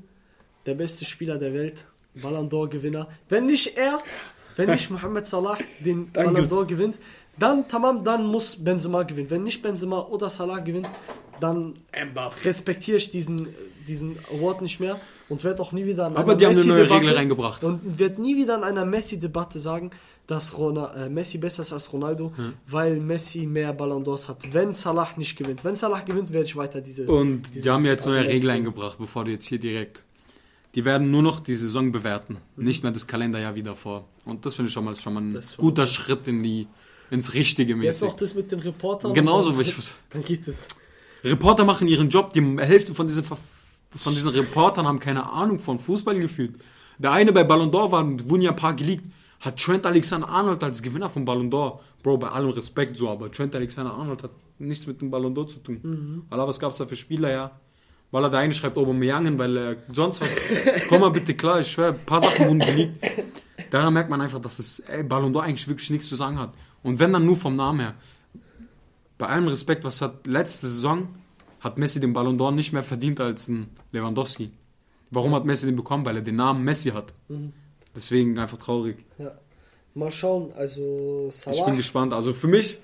[0.65, 3.07] der beste Spieler der Welt, Ballon d'Or Gewinner.
[3.29, 3.99] Wenn nicht er,
[4.55, 6.97] wenn nicht Mohamed Salah den Ballon d'Or gewinnt,
[7.37, 9.29] dann tamam, dann muss Benzema gewinnen.
[9.29, 10.87] Wenn nicht Benzema oder Salah gewinnt,
[11.39, 11.73] dann
[12.45, 13.47] respektiere ich diesen,
[13.87, 16.65] diesen Award nicht mehr und werde auch nie wieder an Aber einer die haben eine
[16.65, 17.63] neue Messi-Debatte- Regel reingebracht.
[17.63, 19.91] und wird nie wieder in einer Messi-Debatte sagen,
[20.27, 22.31] dass Rona, äh, Messi besser ist als Ronaldo,
[22.67, 24.53] weil Messi mehr Ballon d'Ors hat.
[24.53, 25.65] Wenn Salah nicht gewinnt.
[25.65, 27.07] Wenn Salah gewinnt, werde ich weiter diese.
[27.07, 30.05] Und die haben jetzt neue Argument Regel eingebracht, bevor du jetzt hier direkt.
[30.75, 32.63] Die werden nur noch die Saison bewerten, Mhm.
[32.65, 34.05] nicht mehr das Kalenderjahr wie davor.
[34.25, 36.67] Und das finde ich schon mal, schon mal ein ist guter Schritt in die,
[37.11, 38.07] ins Richtige Jetzt mäßig.
[38.07, 39.13] noch das mit den Reportern.
[39.13, 39.75] Genauso, ich-
[40.09, 40.67] Dann geht es.
[41.23, 43.37] Reporter machen ihren Job, die Hälfte von diesen, von
[44.13, 46.55] diesen Reportern haben keine Ahnung von Fußball gefühlt.
[46.97, 49.05] Der eine bei Ballon d'Or war, wurden ja ein paar geleakt,
[49.39, 51.79] hat Trent Alexander-Arnold als Gewinner von Ballon d'Or.
[52.01, 55.59] Bro, bei allem Respekt so, aber Trent Alexander-Arnold hat nichts mit dem Ballon d'Or zu
[55.59, 55.79] tun.
[55.81, 56.23] Mhm.
[56.29, 57.51] Alter, was gab's da für Spieler, ja?
[58.11, 60.35] Weil er da einschreibt, Aubameyang, weil er sonst was.
[60.87, 63.05] Komm mal bitte klar, ich schwör, ein paar Sachen wurden geleakt.
[63.71, 66.53] Daran merkt man einfach, dass es ey, Ballon d'Or eigentlich wirklich nichts zu sagen hat.
[66.83, 67.95] Und wenn dann nur vom Namen her.
[69.23, 71.07] Bei allem Respekt, was hat letzte Saison
[71.61, 74.51] hat Messi den Ballon d'Or nicht mehr verdient als ein Lewandowski.
[75.11, 76.05] Warum hat Messi den bekommen?
[76.05, 77.13] Weil er den Namen Messi hat.
[77.29, 77.53] Mhm.
[77.95, 78.97] Deswegen einfach traurig.
[79.17, 79.31] Ja.
[79.93, 81.55] Mal schauen, also Salah.
[81.55, 82.11] Ich bin gespannt.
[82.11, 82.81] Also für mich,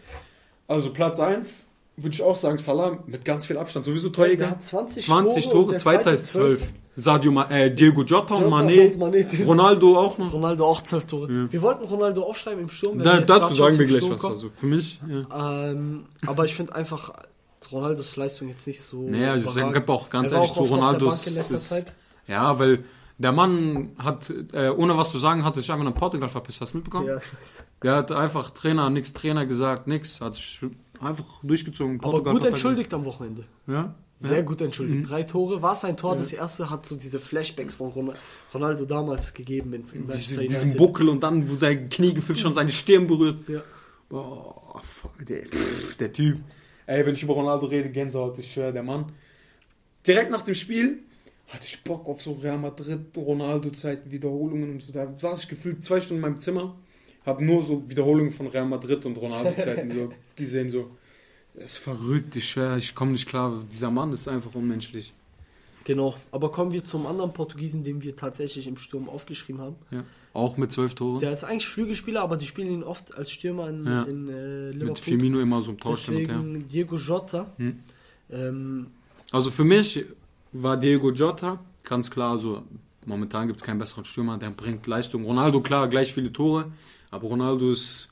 [0.66, 3.86] also Platz 1 würde ich auch sagen, Salah mit ganz viel Abstand.
[3.86, 4.50] Sowieso der Torjäger.
[4.50, 6.74] hat 20, 20 Tore, Tore, der zweiter zweite ist 12.
[7.02, 10.32] Sadio Ma äh, Diego Jota und Jota Mané, Ronaldo auch noch.
[10.34, 11.52] Ronaldo auch 12 Tore.
[11.52, 13.00] Wir wollten Ronaldo aufschreiben im Sturm.
[13.00, 14.22] Da, dazu sagen wir gleich Sturm was.
[14.22, 14.34] kommen.
[14.36, 15.70] Also für mich, ja.
[15.72, 17.12] Ähm, aber ich finde einfach
[17.72, 19.02] Ronaldos Leistung jetzt nicht so.
[19.02, 21.28] Naja, ich gab auch ganz ehrlich auch zu Ronaldos.
[21.28, 21.94] Ist-.
[22.28, 22.84] Ja, weil
[23.18, 26.62] der Mann hat, äh, ohne was zu sagen, hat sich einfach nach Portugal verpisst.
[26.62, 27.08] Hast du mitbekommen?
[27.08, 27.66] Ja, ich weiß.
[27.84, 30.22] Der hat einfach Trainer, nix Trainer gesagt, nix.
[30.22, 30.62] Hat sich
[31.02, 32.00] einfach durchgezogen.
[32.00, 33.44] Aber Portugal gut hat- entschuldigt am Wochenende.
[33.68, 33.94] Ja.
[34.22, 34.42] Sehr ja.
[34.42, 35.10] gut entschuldigt.
[35.10, 35.62] Drei Tore.
[35.62, 36.16] War sein Tor.
[36.18, 38.14] Das erste hat so diese Flashbacks von Ron-
[38.54, 40.76] Ronaldo damals gegeben in, in Manchester Diesen.
[40.76, 43.48] Buckel und dann, wo sein Knie gefühlt schon seine Stirn berührt.
[43.48, 43.62] Ja.
[44.10, 45.44] Boah, fuck, der,
[46.00, 46.40] der Typ.
[46.86, 49.12] Ey, wenn ich über Ronaldo rede, Gänsehaut, ich schwör, der Mann.
[50.06, 51.00] Direkt nach dem Spiel
[51.48, 54.92] hatte ich Bock auf so Real Madrid, Ronaldo-Zeiten, Wiederholungen und so.
[54.92, 56.76] Da saß ich gefühlt zwei Stunden in meinem Zimmer,
[57.26, 60.92] hab nur so Wiederholungen von Real Madrid und Ronaldo-Zeiten so gesehen, so.
[61.64, 63.62] Ist verrückt, ich schwör, ich komme nicht klar.
[63.72, 65.14] Dieser Mann ist einfach unmenschlich.
[65.84, 66.16] Genau.
[66.32, 69.76] Aber kommen wir zum anderen Portugiesen, den wir tatsächlich im Sturm aufgeschrieben haben.
[69.92, 70.04] Ja.
[70.34, 71.20] Auch mit zwölf Toren.
[71.20, 74.04] Der ist eigentlich Flügelspieler, aber die spielen ihn oft als Stürmer in, Ja.
[74.04, 74.88] in äh, Liverpool.
[74.90, 76.38] mit Firmino immer so im Tausch hin und her.
[76.38, 77.52] Deswegen Diego Jota.
[77.58, 77.80] Hm.
[78.30, 78.88] Ähm,
[79.32, 80.06] Also für mich
[80.52, 82.64] war Diego Jota ganz klar, so
[83.06, 85.24] momentan gibt es keinen besseren Stürmer, der bringt Leistung.
[85.26, 86.72] Ronaldo, klar, gleich viele Tore,
[87.10, 88.10] aber Ronaldo ist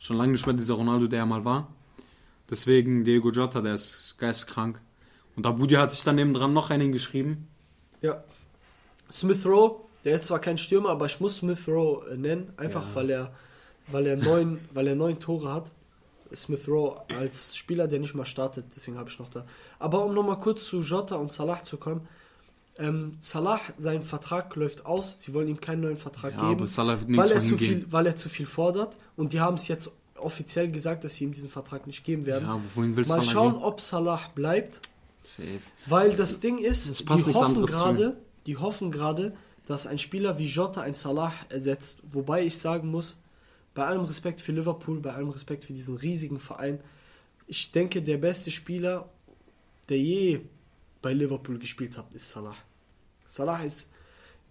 [0.00, 1.68] schon lange nicht mehr dieser Ronaldo, der er mal war.
[2.50, 4.80] Deswegen Diego Jota, der ist geistkrank.
[5.36, 7.48] Und Abudi hat sich dann nebendran noch einen geschrieben.
[8.02, 8.22] ja.
[9.12, 12.86] Smith Rowe, der ist zwar kein Stürmer, aber ich muss Smith Rowe äh, nennen, einfach
[12.90, 12.94] Ja.
[12.94, 13.32] weil er
[13.88, 15.72] weil er neun, weil er neun Tore hat.
[16.34, 19.44] Smith Rowe als Spieler, der nicht mal startet, deswegen habe ich noch da.
[19.80, 22.06] Aber um nochmal kurz zu Jota und Salah zu kommen.
[22.78, 25.20] Ähm, Salah, sein Vertrag läuft aus.
[25.22, 26.52] Sie wollen ihm keinen neuen Vertrag Ja, geben.
[26.60, 28.96] aber Salah wird weil er, zu viel, weil er zu viel fordert.
[29.16, 29.90] Und die haben es jetzt
[30.22, 32.46] offiziell gesagt, dass sie ihm diesen Vertrag nicht geben werden.
[32.46, 33.62] Ja, wohin willst Mal schauen, gehen?
[33.62, 34.80] ob Salah bleibt.
[35.22, 35.60] Safe.
[35.86, 39.34] Weil das Ding ist, die hoffen gerade, die hoffen gerade,
[39.66, 41.98] dass ein Spieler wie Jota ein Salah ersetzt.
[42.02, 43.18] Wobei ich sagen muss,
[43.74, 46.80] bei allem Respekt für Liverpool, bei allem Respekt für diesen riesigen Verein,
[47.46, 49.08] ich denke, der beste Spieler,
[49.88, 50.40] der je
[51.02, 52.56] bei Liverpool gespielt hat, ist Salah.
[53.26, 53.90] Salah ist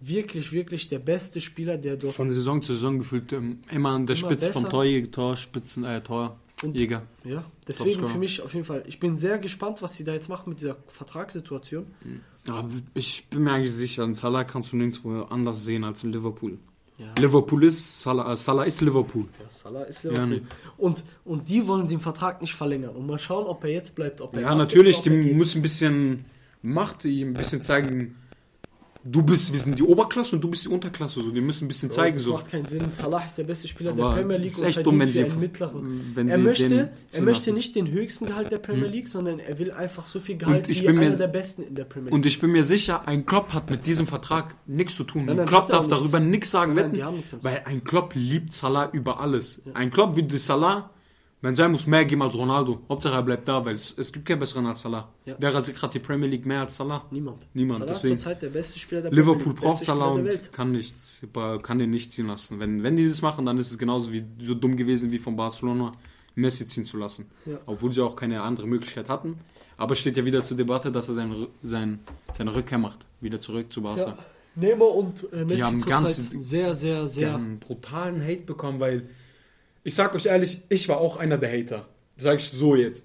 [0.00, 4.06] wirklich, wirklich der beste Spieler, der dort Von Saison zu Saison gefühlt ähm, immer an
[4.06, 4.70] der Immer Spitze vom besser.
[4.70, 7.02] Torjäger, Torspitzen, äh, Torjäger.
[7.24, 8.82] Ja, deswegen für mich auf jeden Fall.
[8.86, 11.86] Ich bin sehr gespannt, was sie da jetzt machen mit dieser Vertragssituation.
[12.48, 16.12] Aber ich bin mir eigentlich sicher, einen Salah kannst du nirgendwo anders sehen als in
[16.12, 16.58] Liverpool.
[16.98, 17.06] Ja.
[17.18, 19.26] Liverpool ist, Salah, äh, Salah ist Liverpool.
[19.38, 20.34] Ja, Salah ist Liverpool.
[20.34, 20.42] Ja,
[20.76, 22.94] und, und die wollen den Vertrag nicht verlängern.
[22.94, 24.20] Und mal schauen, ob er jetzt bleibt.
[24.20, 26.26] Ob er Ja, natürlich, die muss ein bisschen
[26.60, 28.16] macht, die ein bisschen zeigen,
[29.04, 31.68] du bist, wir sind die Oberklasse und du bist die Unterklasse, so, die müssen ein
[31.68, 32.32] bisschen zeigen, das so.
[32.32, 32.90] macht keinen Sinn.
[32.90, 35.40] Salah ist der beste Spieler Aber der Premier League ist echt dumm, wenn sie- einen
[35.40, 36.10] mittleren.
[36.14, 39.38] wenn er sie möchte, den er möchte nicht den höchsten Gehalt der Premier League, sondern
[39.38, 42.06] er will einfach so viel Gehalt wie mir einer s- der Besten in der Premier
[42.10, 42.14] League.
[42.14, 45.24] Und ich bin mir sicher, ein Klopp hat mit diesem Vertrag nichts zu tun.
[45.24, 46.30] Nein, nein, Klopp er darf auch darüber nichts.
[46.30, 49.62] nichts sagen, Nein, wetten, nichts weil ein Klopp liebt Salah über alles.
[49.74, 50.90] Ein Klopp würde Salah,
[51.42, 52.80] wenn sein muss, mehr geben als Ronaldo.
[52.88, 55.08] Hauptsache er bleibt da, weil es, es gibt keinen besseren als Salah.
[55.24, 55.36] Ja.
[55.38, 57.06] Wer rasiert gerade die Premier League mehr als Salah?
[57.10, 57.46] Niemand.
[57.54, 58.14] Niemand, Salah deswegen.
[58.16, 61.22] ist zurzeit der beste Spieler der Premier Liverpool League, braucht Salah und kann nichts,
[61.62, 62.60] kann den nicht ziehen lassen.
[62.60, 65.34] Wenn, wenn die das machen, dann ist es genauso wie so dumm gewesen wie von
[65.36, 65.92] Barcelona,
[66.34, 67.26] Messi ziehen zu lassen.
[67.46, 67.58] Ja.
[67.66, 69.38] Obwohl sie auch keine andere Möglichkeit hatten.
[69.76, 72.00] Aber es steht ja wieder zur Debatte, dass er sein, sein,
[72.34, 73.06] seine Rückkehr macht.
[73.22, 74.02] Wieder zurück zu Barca.
[74.10, 74.18] Ja.
[74.56, 77.32] Neymar und äh, Messi haben zurzeit ganz- sehr, sehr, Die sehr.
[77.32, 79.08] haben brutalen Hate bekommen, weil
[79.84, 81.86] ich sag euch ehrlich, ich war auch einer der Hater.
[82.16, 83.04] Sag ich so jetzt.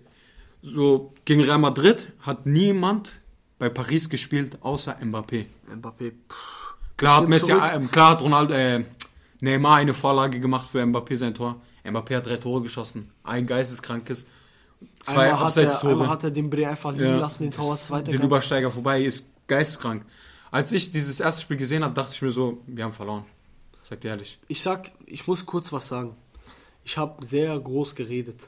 [0.61, 3.19] So gegen Real Madrid hat niemand
[3.59, 5.45] bei Paris gespielt, außer Mbappé.
[5.69, 6.11] Mbappé.
[6.29, 6.73] pff.
[6.97, 8.85] Klar hat Messi, äh, klar hat Ronaldo, äh,
[9.41, 11.61] Neymar eine Vorlage gemacht für Mbappé sein Tor.
[11.83, 13.11] Mbappé hat drei Tore geschossen.
[13.23, 14.27] Ein geisteskrankes,
[15.03, 16.09] zwei Einmal hat, er, einmal Abseits-Tore.
[16.09, 18.11] hat er den Bre einfach liegen Ja, lassen, den Torwart das- weiter.
[18.11, 20.03] Den Übersteiger vorbei, ist geisteskrank.
[20.51, 23.25] Als ich dieses erste Spiel gesehen habe, dachte ich mir so, wir haben verloren.
[23.87, 24.39] Sag dir ehrlich.
[24.47, 26.15] Ich sag, ich muss kurz was sagen.
[26.85, 28.47] Ich habe sehr groß geredet.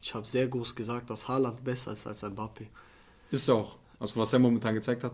[0.00, 2.66] Ich habe sehr groß gesagt, dass Haaland besser ist als Mbappé.
[3.30, 3.78] Ist auch.
[3.98, 5.12] Also was er momentan gezeigt hat.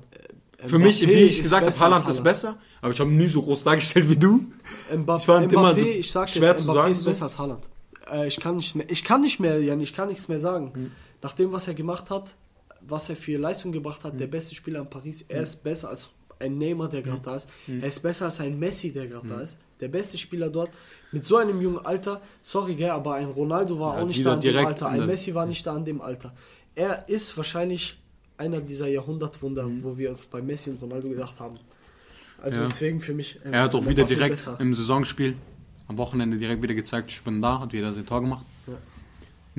[0.59, 3.11] Äh, Für mich, Mbappé wie ich gesagt habe, Haaland als ist besser, aber ich habe
[3.11, 4.47] nie so groß dargestellt wie du.
[4.93, 7.25] Mbappé, Ich fand Mbappé immer so ich sag schwer jetzt, zu Mbappé sagen, ist besser
[7.25, 7.69] als Haaland.
[8.11, 10.73] Äh, ich kann nicht mehr, ich kann nicht mehr, Jan, ich kann nichts mehr sagen.
[10.75, 10.91] Hm.
[11.23, 12.37] Nach dem, was er gemacht hat,
[12.81, 14.11] was er für Leistung gebracht Hm.
[14.11, 16.11] hat, der beste Spieler in Paris, er ist besser als
[16.41, 17.49] ein Neymar, der gerade da ist.
[17.69, 19.59] Er ist besser als ein Messi, der gerade da ist.
[19.81, 20.71] Der beste Spieler dort.
[21.13, 24.35] Mit so einem jungen Alter, sorry, gell, aber ein Ronaldo war Ja, auch nicht da
[24.35, 24.89] an dem Alter.
[24.89, 26.33] Ein der- Messi war nicht da an dem Alter.
[26.75, 27.99] Er ist wahrscheinlich
[28.37, 29.85] einer dieser Jahrhundertwunder, Hm.
[29.85, 31.57] wo wir uns bei Messi und Ronaldo gedacht haben.
[32.43, 32.67] Also Ja.
[32.67, 33.39] deswegen für mich.
[33.45, 34.57] äh, Er hat auch wieder direkt besser.
[34.61, 35.37] im Saisonspiel
[35.89, 38.47] am Wochenende direkt wieder gezeigt, ich bin da, hat wieder sein Tor gemacht.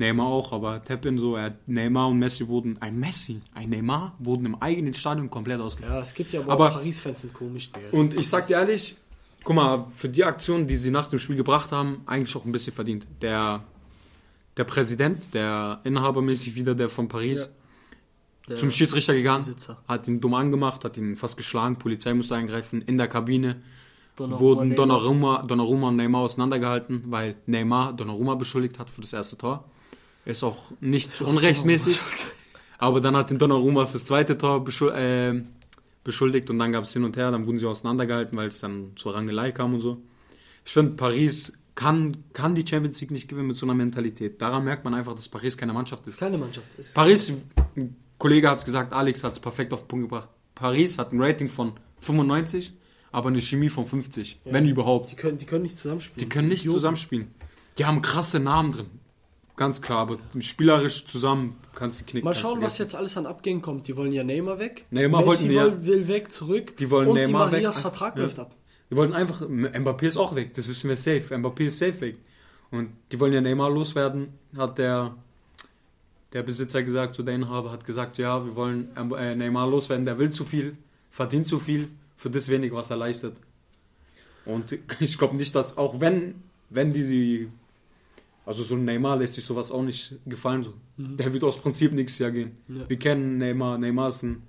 [0.02, 0.08] Ja.
[0.08, 4.46] Neymar auch, aber Teppin so, er, Neymar und Messi wurden, ein Messi, ein Neymar, wurden
[4.46, 5.92] im eigenen Stadion komplett ausgeführt.
[5.94, 7.70] Ja, es gibt ja aber, Aber- Paris-Fans sind komisch.
[7.92, 8.96] Und ich sag dir ehrlich,
[9.44, 12.52] guck mal, für die Aktion, die sie nach dem Spiel gebracht haben, eigentlich auch ein
[12.52, 13.06] bisschen verdient.
[13.20, 13.62] Der,
[14.56, 17.50] der Präsident, der inhabermäßig wieder, der von Paris,
[18.48, 19.78] Der zum Schiedsrichter gegangen, Besitzer.
[19.86, 23.62] hat ihn dumm angemacht, hat ihn fast geschlagen, Polizei musste eingreifen, in der Kabine
[24.16, 24.74] Donnarumma, wurden.
[24.74, 29.64] Donnarumma, Donnarumma und Neymar auseinandergehalten, weil Neymar Donnarumma beschuldigt hat für das erste Tor.
[30.24, 32.00] Ist auch nicht zu unrechtmäßig,
[32.78, 35.42] aber dann hat den Donnarumma fürs zweite Tor beschul äh,
[36.04, 38.92] beschuldigt und dann gab es hin und her, dann wurden sie auseinandergehalten, weil es dann
[38.96, 40.02] zur Rangelei kam und so.
[40.64, 44.40] Ich finde, Paris kann, kann die Champions League nicht gewinnen mit so einer Mentalität.
[44.42, 46.18] Daran merkt man einfach, dass Paris keine Mannschaft ist.
[46.18, 46.92] Kleine Mannschaft ist.
[46.94, 47.32] Paris,
[47.76, 50.28] ein Kollege hat es gesagt, Alex hat es perfekt auf den Punkt gebracht.
[50.54, 52.72] Paris hat ein Rating von 95,
[53.12, 54.52] aber eine Chemie von 50, Ja.
[54.52, 55.10] wenn überhaupt.
[55.12, 56.28] Die können, die können nicht Die zusammenspielen.
[56.28, 56.78] können nicht Idioten.
[56.78, 57.28] zusammenspielen.
[57.78, 58.86] Die haben krasse Namen drin.
[59.56, 62.24] Ganz klar, aber spielerisch zusammen kannst du knicken.
[62.24, 63.86] Mal schauen, was jetzt alles an Abgängen kommt.
[63.86, 64.86] Die wollen ja Neymar weg.
[64.90, 66.76] Neymar Messi wollten ja- will, weg, zurück.
[66.78, 67.82] Die wollen und Neymar die Marias weg.
[67.82, 68.22] Vertrag Ja.
[68.22, 68.54] läuft ab.
[68.90, 71.34] Die wollten einfach, Mbappé ist auch weg, das wissen wir safe.
[71.34, 72.16] Mbappé ist safe weg.
[72.70, 75.14] Und die wollen ja Neymar loswerden, hat der,
[76.32, 80.18] der Besitzer gesagt, so der Inhaber hat gesagt, ja, wir wollen äh, Neymar loswerden, der
[80.18, 80.76] will zu viel,
[81.10, 83.36] verdient zu viel für das wenig, was er leistet.
[84.46, 87.48] Und ich glaube nicht, dass auch wenn, wenn die, die
[88.44, 90.62] also so ein Neymar lässt sich sowas auch nicht gefallen.
[90.64, 90.74] So.
[90.96, 92.56] Der wird aus Prinzip nächstes Jahr gehen.
[92.68, 92.88] Ja.
[92.88, 94.42] Wir kennen Neymar, Neymar ist ein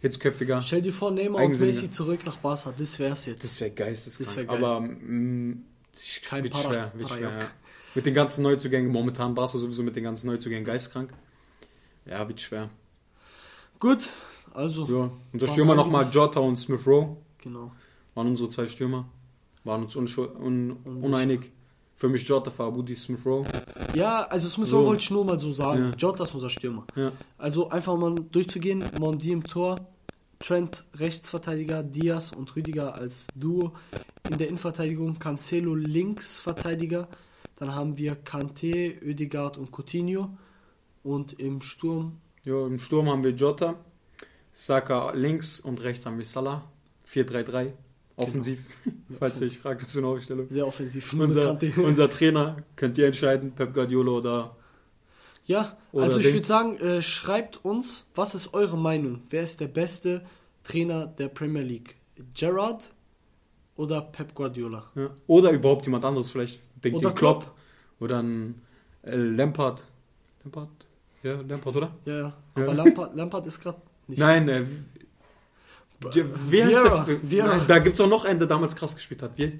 [0.00, 0.62] hitzköpfiger.
[0.62, 1.58] Stell dir vor, Neymar und.
[1.60, 2.72] Messi zurück nach Barca.
[2.76, 3.44] Das wär's jetzt.
[3.44, 4.26] Das wäre geisteskrank.
[4.28, 4.56] Das wär geil.
[4.56, 5.62] aber mm,
[5.94, 7.46] ich, Kein wird Para- schwer, wird schwer ja.
[7.94, 11.12] Mit den ganzen Neuzugängen, momentan Barca sowieso mit den ganzen Neuzugängen geistkrank.
[12.06, 12.70] Ja, wird schwer.
[13.80, 14.08] Gut,
[14.54, 14.86] also.
[14.88, 15.10] Ja.
[15.32, 16.06] Unser Stürmer nochmal.
[16.10, 17.72] Jota und Smith Rowe Genau.
[18.14, 19.08] waren unsere zwei Stürmer.
[19.64, 21.52] Waren uns un uneinig.
[21.98, 23.44] Für mich Jota, für Abudi, Smith Rowe.
[23.92, 24.86] Ja, also Smith So.
[24.86, 25.86] wollte ich nur mal so sagen.
[25.90, 25.96] Ja.
[25.98, 26.86] Jota ist unser Stürmer.
[26.94, 27.10] Ja.
[27.36, 28.84] Also einfach mal durchzugehen.
[29.00, 29.80] Mondi im Tor,
[30.38, 33.72] Trent Rechtsverteidiger, Diaz und Rüdiger als Duo.
[34.30, 37.08] In der Innenverteidigung Cancelo Linksverteidiger.
[37.56, 40.30] Dann haben wir Kante, Oedegaard und Coutinho.
[41.02, 42.64] Und im Sturm ja.
[42.64, 43.74] Im Sturm haben wir Jota.
[44.52, 46.62] Saka links und rechts haben wir Salah.
[47.08, 47.72] 4-3-3.
[48.18, 48.64] Offensiv.
[49.18, 50.48] Falls ihr euch fragt, was für eine Aufstellung.
[50.48, 51.12] sehr offensiv.
[51.12, 54.56] Unser, unser Trainer, könnt ihr entscheiden, Pep Guardiola oder
[55.46, 59.22] Ja, Oder also ich würde sagen, äh, schreibt uns, was ist eure Meinung?
[59.30, 60.24] Wer ist der beste
[60.64, 61.96] Trainer der Premier League?
[62.34, 62.92] Gerrard
[63.76, 64.90] oder Pep Guardiola?
[64.96, 65.10] Ja.
[65.28, 67.54] Oder überhaupt jemand anderes, vielleicht denkt Oder ihr Klopp.
[68.00, 68.60] Oder ein
[69.02, 69.84] äh, Lampard.
[70.42, 70.68] Lampard?
[71.22, 71.96] Ja, Lampard, oder?
[72.04, 72.20] Ja, ja.
[72.56, 72.62] Ja.
[72.64, 74.66] Aber Lampard, Lampard ist gerade Nicht Nein, äh,
[76.14, 77.44] ja, wer ist Vieira, der?
[77.44, 79.32] Nein, da gibt es auch noch einen, der damals krass gespielt hat.
[79.36, 79.58] Wie?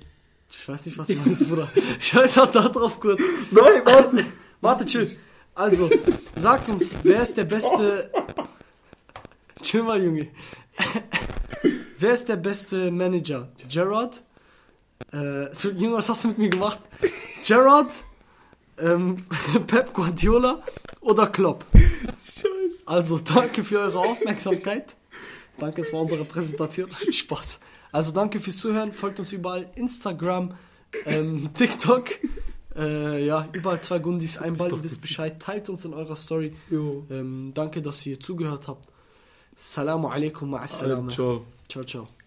[0.51, 1.69] Ich weiß nicht, was du meinst, Bruder.
[2.01, 3.23] Scheiß hat da drauf kurz.
[3.51, 4.25] Nein, warte.
[4.61, 5.17] Warte, chill.
[5.55, 5.91] Also,
[6.37, 8.11] sagt uns, wer ist der beste.
[9.63, 10.29] Chill mal, Junge.
[11.99, 13.49] wer ist der beste Manager?
[13.69, 14.23] Gerard?
[15.13, 16.79] Äh, Junge, was hast du mit mir gemacht?
[17.45, 18.05] Gerard?
[18.79, 19.17] Ähm,
[19.67, 20.63] Pep Guardiola?
[21.01, 21.65] Oder Klopp?
[21.73, 22.49] Scheiße.
[22.87, 24.97] Also, danke für eure Aufmerksamkeit.
[25.59, 26.91] Danke, es war unsere Präsentation.
[27.13, 27.61] Spaß.
[27.93, 28.93] Also, danke fürs Zuhören.
[28.93, 29.71] Folgt uns überall.
[29.75, 30.55] Instagram,
[31.05, 32.11] ähm, TikTok.
[32.77, 35.41] Äh, ja, überall zwei Gundis, ein Ball, ihr wisst Bescheid.
[35.41, 36.55] Teilt uns in eurer Story.
[37.11, 38.87] Ähm, danke, dass ihr zugehört habt.
[39.57, 41.11] Salamu alaikum, ma'assalama.
[41.11, 41.45] Ciao.
[41.69, 42.18] Ciao, ciao.